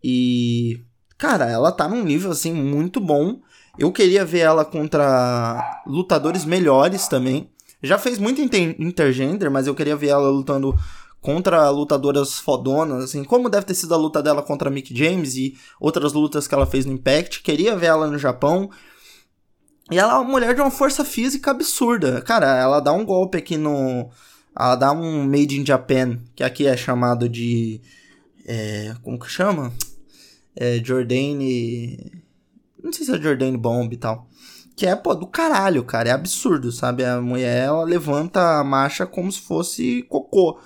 E 0.00 0.84
Cara, 1.18 1.50
ela 1.50 1.72
tá 1.72 1.88
num 1.88 2.04
nível 2.04 2.30
assim 2.30 2.52
muito 2.52 3.00
bom. 3.00 3.40
Eu 3.76 3.90
queria 3.90 4.24
ver 4.24 4.40
ela 4.40 4.64
contra 4.64 5.82
lutadores 5.84 6.44
melhores 6.44 7.08
também. 7.08 7.50
Já 7.82 7.98
fez 7.98 8.18
muito 8.18 8.40
inter 8.40 8.76
intergender, 8.78 9.50
mas 9.50 9.66
eu 9.66 9.74
queria 9.74 9.96
ver 9.96 10.08
ela 10.08 10.30
lutando 10.30 10.74
contra 11.20 11.68
lutadoras 11.70 12.38
fodonas, 12.38 13.04
assim, 13.04 13.24
como 13.24 13.48
deve 13.48 13.66
ter 13.66 13.74
sido 13.74 13.92
a 13.92 13.96
luta 13.96 14.22
dela 14.22 14.42
contra 14.42 14.70
Mick 14.70 14.96
James 14.96 15.34
e 15.34 15.56
outras 15.80 16.12
lutas 16.12 16.46
que 16.46 16.54
ela 16.54 16.66
fez 16.66 16.86
no 16.86 16.92
Impact. 16.92 17.42
Queria 17.42 17.76
ver 17.76 17.86
ela 17.86 18.06
no 18.06 18.18
Japão. 18.18 18.70
E 19.90 19.98
ela 19.98 20.14
é 20.14 20.16
uma 20.16 20.24
mulher 20.24 20.54
de 20.54 20.60
uma 20.60 20.70
força 20.70 21.04
física 21.04 21.50
absurda. 21.50 22.20
Cara, 22.20 22.56
ela 22.56 22.78
dá 22.78 22.92
um 22.92 23.04
golpe 23.04 23.38
aqui 23.38 23.56
no. 23.56 24.10
Ela 24.56 24.76
dá 24.76 24.92
um 24.92 25.24
Made 25.24 25.60
in 25.60 25.66
Japan, 25.66 26.18
que 26.36 26.44
aqui 26.44 26.66
é 26.66 26.76
chamado 26.76 27.28
de. 27.28 27.80
É, 28.46 28.94
como 29.02 29.18
que 29.18 29.28
chama? 29.28 29.72
É, 30.58 30.82
Jordane. 30.84 32.12
Não 32.82 32.92
sei 32.92 33.06
se 33.06 33.14
é 33.14 33.20
Jordane 33.20 33.56
Bomb 33.56 33.92
e 33.92 33.96
tal. 33.96 34.28
que 34.76 34.86
é, 34.86 34.94
pô, 34.96 35.14
do 35.14 35.26
caralho, 35.26 35.84
cara. 35.84 36.10
É 36.10 36.12
absurdo, 36.12 36.72
sabe? 36.72 37.04
A 37.04 37.20
mulher, 37.20 37.66
ela 37.66 37.84
levanta 37.84 38.58
a 38.58 38.64
marcha 38.64 39.06
como 39.06 39.30
se 39.30 39.40
fosse 39.40 40.02
cocô. 40.08 40.58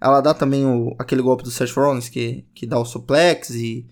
Ela 0.00 0.20
dá 0.20 0.34
também 0.34 0.64
o, 0.66 0.94
aquele 0.98 1.22
golpe 1.22 1.42
do 1.42 1.50
Seth 1.50 1.72
Rollins 1.72 2.08
que, 2.08 2.44
que 2.54 2.66
dá 2.66 2.78
o 2.78 2.84
suplex 2.84 3.50
e, 3.50 3.86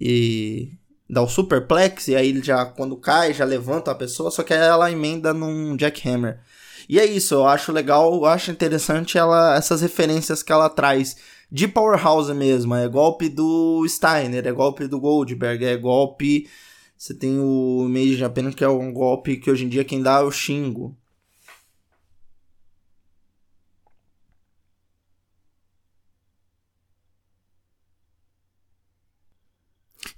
e 0.00 0.72
dá 1.10 1.22
o 1.22 1.28
superplex. 1.28 2.08
E 2.08 2.16
aí 2.16 2.28
ele 2.28 2.42
já, 2.42 2.64
quando 2.64 2.96
cai, 2.96 3.34
já 3.34 3.44
levanta 3.44 3.90
a 3.90 3.94
pessoa. 3.94 4.30
Só 4.30 4.42
que 4.42 4.54
aí 4.54 4.60
ela 4.60 4.90
emenda 4.90 5.34
num 5.34 5.76
jackhammer. 5.76 6.40
E 6.88 6.98
é 7.00 7.06
isso, 7.06 7.34
eu 7.34 7.46
acho 7.46 7.72
legal, 7.72 8.14
eu 8.14 8.26
acho 8.26 8.50
interessante 8.50 9.16
ela 9.16 9.56
essas 9.56 9.80
referências 9.80 10.42
que 10.42 10.52
ela 10.52 10.68
traz 10.68 11.16
de 11.54 11.68
Powerhouse 11.68 12.34
mesmo. 12.34 12.74
É 12.74 12.88
golpe 12.88 13.28
do 13.30 13.86
Steiner, 13.88 14.46
é 14.46 14.52
golpe 14.52 14.86
do 14.86 15.00
Goldberg, 15.00 15.64
é 15.64 15.76
golpe 15.76 16.48
você 16.96 17.14
tem 17.14 17.38
o 17.38 17.86
Mage 17.88 18.16
Japan, 18.16 18.50
que 18.52 18.64
é 18.64 18.68
um 18.68 18.92
golpe 18.92 19.36
que 19.36 19.50
hoje 19.50 19.64
em 19.64 19.68
dia 19.68 19.84
quem 19.84 20.02
dá 20.02 20.20
é 20.20 20.22
o 20.22 20.30
Shingo. 20.30 20.96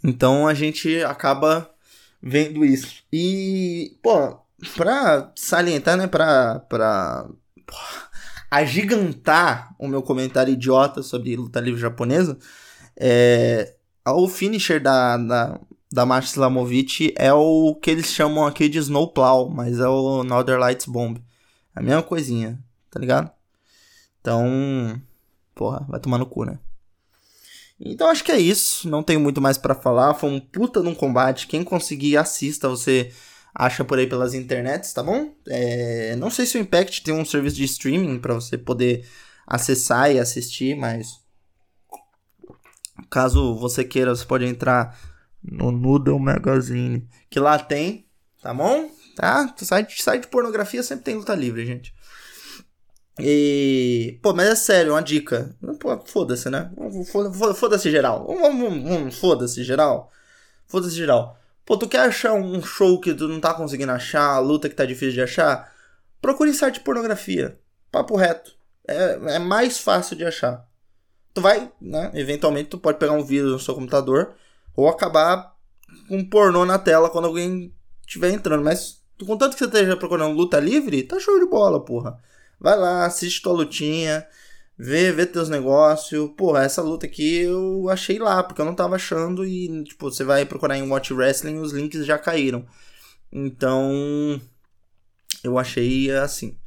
Então 0.04 0.46
a 0.46 0.54
gente 0.54 1.02
acaba 1.02 1.68
vendo 2.22 2.64
isso. 2.64 3.02
E, 3.12 3.98
pô, 4.02 4.38
pra 4.76 5.32
salientar, 5.36 5.96
né, 5.96 6.06
pra, 6.06 6.60
pra 6.60 7.28
pô, 7.66 7.74
agigantar 8.50 9.74
o 9.78 9.88
meu 9.88 10.02
comentário 10.02 10.52
idiota 10.52 11.02
sobre 11.02 11.36
luta 11.36 11.60
livre 11.60 11.80
japonesa, 11.80 12.38
é, 12.96 13.74
o 14.06 14.28
finisher 14.28 14.80
da, 14.80 15.16
da, 15.16 15.60
da 15.92 16.06
Marcia 16.06 16.34
Slamovic 16.34 17.12
é 17.16 17.32
o 17.32 17.74
que 17.74 17.90
eles 17.90 18.06
chamam 18.12 18.46
aqui 18.46 18.68
de 18.68 18.78
Snowplow, 18.78 19.50
mas 19.50 19.78
é 19.80 19.88
o 19.88 20.22
Northern 20.22 20.60
Lights 20.60 20.86
Bomb. 20.86 21.18
A 21.74 21.82
mesma 21.82 22.02
coisinha, 22.02 22.58
tá 22.90 22.98
ligado? 22.98 23.30
Então, 24.20 25.00
porra, 25.54 25.84
vai 25.88 26.00
tomar 26.00 26.18
no 26.18 26.26
cu, 26.26 26.44
né? 26.44 26.58
Então 27.78 28.08
acho 28.08 28.24
que 28.24 28.32
é 28.32 28.38
isso, 28.38 28.88
não 28.88 29.02
tenho 29.02 29.20
muito 29.20 29.40
mais 29.40 29.58
para 29.58 29.74
falar, 29.74 30.14
foi 30.14 30.30
um 30.30 30.40
puta 30.40 30.82
num 30.82 30.94
combate, 30.94 31.46
quem 31.46 31.62
conseguir 31.62 32.16
assista, 32.16 32.68
você 32.68 33.12
acha 33.58 33.84
por 33.84 33.98
aí 33.98 34.06
pelas 34.06 34.34
internets, 34.34 34.92
tá 34.92 35.02
bom? 35.02 35.34
É, 35.48 36.14
não 36.16 36.28
sei 36.28 36.44
se 36.44 36.58
o 36.58 36.60
Impact 36.60 37.02
tem 37.02 37.14
um 37.14 37.24
serviço 37.24 37.56
de 37.56 37.64
streaming 37.64 38.18
para 38.18 38.34
você 38.34 38.58
poder 38.58 39.08
acessar 39.46 40.12
e 40.12 40.18
assistir, 40.18 40.76
mas 40.76 41.20
caso 43.10 43.56
você 43.56 43.82
queira, 43.82 44.14
você 44.14 44.26
pode 44.26 44.44
entrar 44.44 44.98
no 45.42 45.72
Noodle 45.72 46.18
Magazine. 46.18 47.08
Que 47.30 47.40
lá 47.40 47.58
tem, 47.58 48.06
tá 48.42 48.52
bom? 48.52 48.90
Tá? 49.16 49.54
Site, 49.56 50.02
site 50.02 50.22
de 50.22 50.28
pornografia 50.28 50.82
sempre 50.82 51.04
tem 51.04 51.14
luta 51.14 51.34
livre, 51.34 51.64
gente. 51.64 51.94
E. 53.18 54.18
Pô, 54.22 54.34
mas 54.34 54.48
é 54.48 54.54
sério, 54.54 54.92
uma 54.92 55.00
dica. 55.00 55.56
Foda-se, 56.04 56.50
né? 56.50 56.70
Foda-se 57.54 57.90
geral. 57.90 58.28
Foda-se 59.12 59.64
geral. 59.64 60.12
Foda-se 60.66 60.94
geral. 60.94 61.38
Pô, 61.66 61.76
tu 61.76 61.88
quer 61.88 62.02
achar 62.02 62.32
um 62.32 62.62
show 62.62 63.00
que 63.00 63.12
tu 63.12 63.26
não 63.26 63.40
tá 63.40 63.52
conseguindo 63.52 63.90
achar, 63.90 64.36
a 64.36 64.38
luta 64.38 64.68
que 64.68 64.74
tá 64.74 64.84
difícil 64.84 65.14
de 65.14 65.22
achar? 65.22 65.74
Procure 66.22 66.54
site 66.54 66.74
de 66.74 66.80
pornografia. 66.80 67.58
Papo 67.90 68.14
reto. 68.14 68.54
É, 68.86 69.34
é 69.34 69.38
mais 69.40 69.76
fácil 69.76 70.16
de 70.16 70.24
achar. 70.24 70.64
Tu 71.34 71.40
vai, 71.40 71.70
né? 71.80 72.12
Eventualmente 72.14 72.70
tu 72.70 72.78
pode 72.78 72.98
pegar 72.98 73.12
um 73.12 73.24
vídeo 73.24 73.48
no 73.48 73.58
seu 73.58 73.74
computador 73.74 74.36
ou 74.76 74.88
acabar 74.88 75.56
com 76.08 76.24
pornô 76.24 76.64
na 76.64 76.78
tela 76.78 77.10
quando 77.10 77.26
alguém 77.26 77.74
estiver 78.06 78.30
entrando. 78.30 78.62
Mas 78.62 79.02
contanto 79.26 79.54
que 79.54 79.58
você 79.58 79.64
esteja 79.64 79.96
procurando 79.96 80.36
luta 80.36 80.60
livre, 80.60 81.02
tá 81.02 81.18
show 81.18 81.36
de 81.40 81.46
bola, 81.46 81.84
porra. 81.84 82.16
Vai 82.60 82.78
lá, 82.78 83.04
assiste 83.04 83.42
tua 83.42 83.52
lutinha, 83.52 84.24
vê, 84.78 85.12
vê 85.12 85.26
teus 85.26 85.48
negócios. 85.48 86.30
Porra, 86.36 86.64
essa 86.64 86.82
luta 86.82 87.06
aqui 87.06 87.38
eu 87.38 87.88
achei 87.88 88.18
lá, 88.18 88.42
porque 88.42 88.60
eu 88.60 88.64
não 88.66 88.74
tava 88.74 88.96
achando 88.96 89.44
e, 89.44 89.84
tipo, 89.84 90.10
você 90.10 90.24
vai 90.24 90.44
procurar 90.44 90.76
em 90.76 90.88
Watch 90.88 91.12
Wrestling 91.12 91.58
os 91.58 91.72
links 91.72 92.04
já 92.06 92.18
caíram. 92.18 92.66
Então, 93.32 94.40
eu 95.42 95.58
achei 95.58 96.10
assim. 96.10 96.58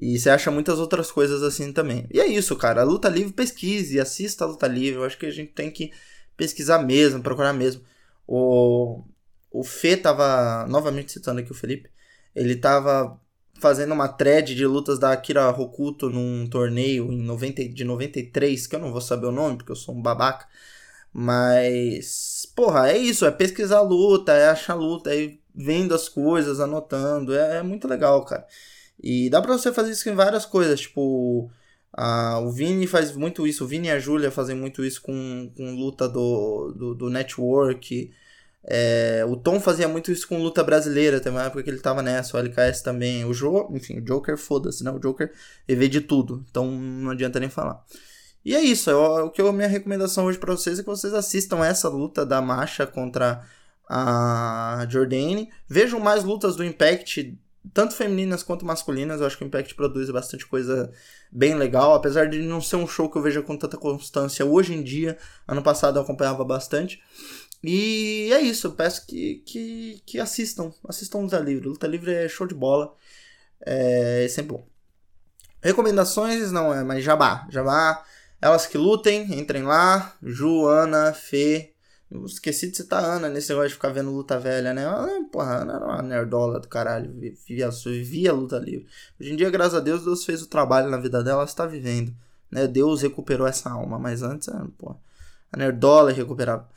E 0.00 0.18
você 0.18 0.30
acha 0.30 0.50
muitas 0.50 0.78
outras 0.78 1.12
coisas 1.12 1.42
assim 1.42 1.72
também. 1.72 2.06
E 2.10 2.20
é 2.20 2.26
isso, 2.26 2.56
cara. 2.56 2.80
A 2.80 2.84
luta 2.84 3.08
livre, 3.08 3.32
pesquise, 3.32 4.00
assista 4.00 4.44
a 4.44 4.48
luta 4.48 4.66
livre. 4.66 5.00
Eu 5.00 5.04
acho 5.04 5.18
que 5.18 5.26
a 5.26 5.30
gente 5.30 5.52
tem 5.52 5.70
que 5.70 5.92
pesquisar 6.36 6.78
mesmo, 6.78 7.22
procurar 7.22 7.52
mesmo. 7.52 7.82
O, 8.26 9.04
o 9.50 9.62
Fê 9.62 9.96
tava, 9.96 10.66
novamente 10.68 11.12
citando 11.12 11.40
aqui 11.40 11.52
o 11.52 11.54
Felipe, 11.54 11.90
ele 12.34 12.56
tava 12.56 13.20
fazendo 13.60 13.92
uma 13.92 14.08
thread 14.08 14.54
de 14.54 14.66
lutas 14.66 14.98
da 14.98 15.12
Akira 15.12 15.48
Hokuto 15.50 16.10
num 16.10 16.48
torneio 16.48 17.12
em 17.12 17.22
90, 17.22 17.68
de 17.68 17.84
93, 17.84 18.66
que 18.66 18.76
eu 18.76 18.80
não 18.80 18.92
vou 18.92 19.00
saber 19.00 19.26
o 19.26 19.32
nome, 19.32 19.58
porque 19.58 19.72
eu 19.72 19.76
sou 19.76 19.94
um 19.94 20.02
babaca. 20.02 20.46
Mas, 21.12 22.46
porra, 22.54 22.90
é 22.90 22.98
isso, 22.98 23.26
é 23.26 23.30
pesquisar 23.30 23.78
a 23.78 23.82
luta, 23.82 24.32
é 24.32 24.48
achar 24.48 24.74
a 24.74 24.76
luta, 24.76 25.14
é 25.14 25.34
vendo 25.54 25.94
as 25.94 26.08
coisas, 26.08 26.60
anotando, 26.60 27.34
é, 27.34 27.58
é 27.58 27.62
muito 27.62 27.88
legal, 27.88 28.24
cara. 28.24 28.46
E 29.02 29.28
dá 29.30 29.40
pra 29.42 29.52
você 29.56 29.72
fazer 29.72 29.92
isso 29.92 30.08
em 30.08 30.14
várias 30.14 30.46
coisas, 30.46 30.80
tipo, 30.80 31.50
ah, 31.92 32.40
o 32.40 32.50
Vini 32.50 32.86
faz 32.86 33.14
muito 33.16 33.46
isso, 33.46 33.64
o 33.64 33.66
Vini 33.66 33.88
e 33.88 33.90
a 33.90 33.98
Júlia 33.98 34.30
fazem 34.30 34.56
muito 34.56 34.84
isso 34.84 35.02
com, 35.02 35.50
com 35.56 35.74
luta 35.74 36.08
do, 36.08 36.72
do, 36.76 36.94
do 36.94 37.10
network. 37.10 38.12
É, 38.62 39.24
o 39.26 39.36
Tom 39.36 39.58
fazia 39.58 39.88
muito 39.88 40.12
isso 40.12 40.28
com 40.28 40.42
luta 40.42 40.62
brasileira, 40.62 41.20
tem 41.20 41.32
uma 41.32 41.44
época 41.44 41.62
que 41.62 41.70
ele 41.70 41.80
tava 41.80 42.02
nessa, 42.02 42.36
o 42.36 42.40
LKS 42.40 42.82
também. 42.82 43.24
O 43.24 43.32
Jo, 43.32 43.68
enfim, 43.72 43.98
o 43.98 44.02
Joker, 44.02 44.36
foda-se, 44.36 44.84
né? 44.84 44.90
O 44.90 44.98
Joker 44.98 45.32
vê 45.66 45.88
de 45.88 46.00
tudo, 46.00 46.44
então 46.50 46.70
não 46.70 47.10
adianta 47.10 47.40
nem 47.40 47.48
falar. 47.48 47.82
E 48.44 48.54
é 48.54 48.60
isso, 48.60 48.90
eu, 48.90 49.26
o 49.26 49.30
que 49.30 49.42
a 49.42 49.52
minha 49.52 49.68
recomendação 49.68 50.26
hoje 50.26 50.38
para 50.38 50.52
vocês 50.52 50.78
é 50.78 50.82
que 50.82 50.88
vocês 50.88 51.12
assistam 51.12 51.64
essa 51.64 51.88
luta 51.88 52.24
da 52.24 52.40
Marcha 52.40 52.86
contra 52.86 53.42
a 53.88 54.86
Jordane. 54.88 55.50
Vejam 55.68 56.00
mais 56.00 56.24
lutas 56.24 56.56
do 56.56 56.64
Impact 56.64 57.38
tanto 57.74 57.94
femininas 57.94 58.42
quanto 58.42 58.64
masculinas, 58.64 59.20
eu 59.20 59.26
acho 59.26 59.36
que 59.36 59.44
o 59.44 59.46
Impact 59.46 59.74
produz 59.74 60.10
bastante 60.10 60.46
coisa 60.46 60.90
bem 61.30 61.54
legal, 61.54 61.94
apesar 61.94 62.26
de 62.26 62.38
não 62.38 62.60
ser 62.60 62.76
um 62.76 62.86
show 62.86 63.10
que 63.10 63.18
eu 63.18 63.22
veja 63.22 63.42
com 63.42 63.56
tanta 63.56 63.76
constância 63.76 64.44
hoje 64.44 64.74
em 64.74 64.82
dia. 64.82 65.18
Ano 65.46 65.62
passado 65.62 65.98
eu 65.98 66.02
acompanhava 66.02 66.44
bastante. 66.44 67.02
E 67.62 68.30
é 68.32 68.40
isso, 68.40 68.68
eu 68.68 68.72
peço 68.72 69.06
que, 69.06 69.42
que, 69.46 70.02
que 70.06 70.18
assistam, 70.18 70.72
assistam 70.88 71.18
Luta 71.20 71.38
Livre. 71.38 71.68
Luta 71.68 71.86
Livre 71.86 72.12
é 72.12 72.28
show 72.28 72.46
de 72.46 72.54
bola, 72.54 72.94
é, 73.64 74.24
é 74.24 74.28
sempre 74.28 74.56
bom. 74.56 74.66
Recomendações 75.62 76.50
não 76.50 76.72
é, 76.72 76.82
mas 76.82 77.04
jabá. 77.04 77.46
Jabá, 77.50 78.02
elas 78.40 78.66
que 78.66 78.78
lutem, 78.78 79.38
entrem 79.38 79.62
lá. 79.62 80.16
Ju, 80.22 80.66
Ana, 80.66 81.12
Fê, 81.12 81.74
eu 82.10 82.24
esqueci 82.24 82.70
de 82.70 82.76
citar 82.76 83.04
a 83.04 83.14
Ana 83.14 83.28
nesse 83.28 83.50
negócio 83.50 83.68
de 83.68 83.74
ficar 83.74 83.90
vendo 83.90 84.10
luta 84.10 84.38
velha, 84.38 84.74
né? 84.74 84.86
Ah, 84.86 85.06
porra, 85.30 85.58
Ana 85.62 85.74
era 85.74 85.84
uma 85.84 86.02
nerdola 86.02 86.58
do 86.58 86.66
caralho, 86.66 87.12
vivia, 87.12 87.70
vivia 87.70 88.32
luta 88.32 88.58
livre. 88.58 88.88
Hoje 89.20 89.32
em 89.32 89.36
dia, 89.36 89.50
graças 89.50 89.74
a 89.74 89.80
Deus, 89.80 90.02
Deus 90.02 90.24
fez 90.24 90.42
o 90.42 90.48
trabalho 90.48 90.90
na 90.90 90.96
vida 90.96 91.22
dela, 91.22 91.38
ela 91.38 91.44
está 91.44 91.66
vivendo. 91.66 92.12
Né? 92.50 92.66
Deus 92.66 93.02
recuperou 93.02 93.46
essa 93.46 93.70
alma, 93.70 93.98
mas 93.98 94.22
antes, 94.22 94.48
ah, 94.48 94.66
porra, 94.76 94.96
a 95.52 95.56
nerdola 95.56 96.10
recuperava. 96.10 96.68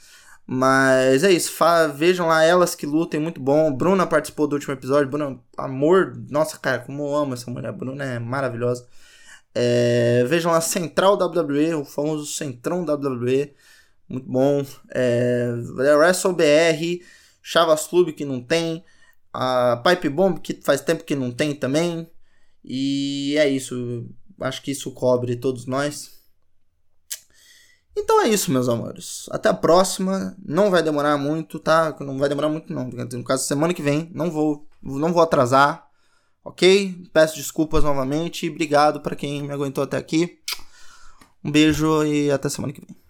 Mas 0.46 1.24
é 1.24 1.32
isso, 1.32 1.54
vejam 1.96 2.28
lá 2.28 2.44
elas 2.44 2.76
que 2.76 2.86
lutem, 2.86 3.20
muito 3.20 3.40
bom. 3.42 3.72
Bruna 3.72 4.06
participou 4.06 4.48
do 4.48 4.54
último 4.54 4.74
episódio, 4.74 5.10
Bruna, 5.10 5.40
amor, 5.58 6.14
nossa 6.30 6.58
cara, 6.60 6.80
como 6.80 7.04
eu 7.04 7.16
amo 7.16 7.34
essa 7.34 7.50
mulher, 7.50 7.72
Bruna 7.72 8.04
é 8.04 8.20
maravilhosa. 8.20 8.86
É, 9.56 10.24
vejam 10.28 10.52
lá 10.52 10.60
Central 10.60 11.16
WWE, 11.16 11.76
o 11.76 11.86
famoso 11.86 12.26
Centrão 12.26 12.84
WWE 12.84 13.54
muito 14.14 14.30
bom. 14.30 14.66
É, 14.94 15.54
WrestleBR, 15.98 17.04
Chavas 17.42 17.88
Club 17.88 18.12
que 18.14 18.26
não 18.26 18.42
tem, 18.42 18.84
a 19.34 19.82
Pipe 19.84 20.10
Bomb 20.10 20.40
que 20.40 20.60
faz 20.64 20.82
tempo 20.82 21.04
que 21.04 21.16
não 21.16 21.32
tem 21.32 21.56
também. 21.56 22.10
E 22.64 23.36
é 23.38 23.50
isso. 23.50 24.08
Acho 24.40 24.62
que 24.62 24.72
isso 24.72 24.92
cobre 24.92 25.36
todos 25.36 25.66
nós. 25.66 26.23
Então 27.96 28.22
é 28.22 28.28
isso, 28.28 28.52
meus 28.52 28.68
amores. 28.68 29.28
Até 29.32 29.50
a 29.50 29.54
próxima. 29.54 30.36
Não 30.44 30.72
vai 30.72 30.82
demorar 30.82 31.18
muito, 31.18 31.60
tá? 31.60 31.96
Não 32.00 32.18
vai 32.18 32.28
demorar 32.28 32.50
muito, 32.50 32.74
não. 32.74 32.86
No 32.86 33.24
caso, 33.24 33.46
semana 33.46 33.74
que 33.74 33.82
vem. 33.82 34.10
Não 34.14 34.32
vou, 34.32 34.68
não 34.82 35.14
vou 35.14 35.22
atrasar. 35.22 35.88
Ok? 36.44 37.08
Peço 37.14 37.36
desculpas 37.36 37.84
novamente. 37.84 38.50
Obrigado 38.50 39.02
para 39.02 39.16
quem 39.16 39.44
me 39.44 39.52
aguentou 39.52 39.84
até 39.84 39.98
aqui. 39.98 40.40
Um 41.44 41.52
beijo 41.52 42.04
e 42.04 42.32
até 42.32 42.50
semana 42.50 42.74
que 42.74 42.82
vem. 42.82 43.03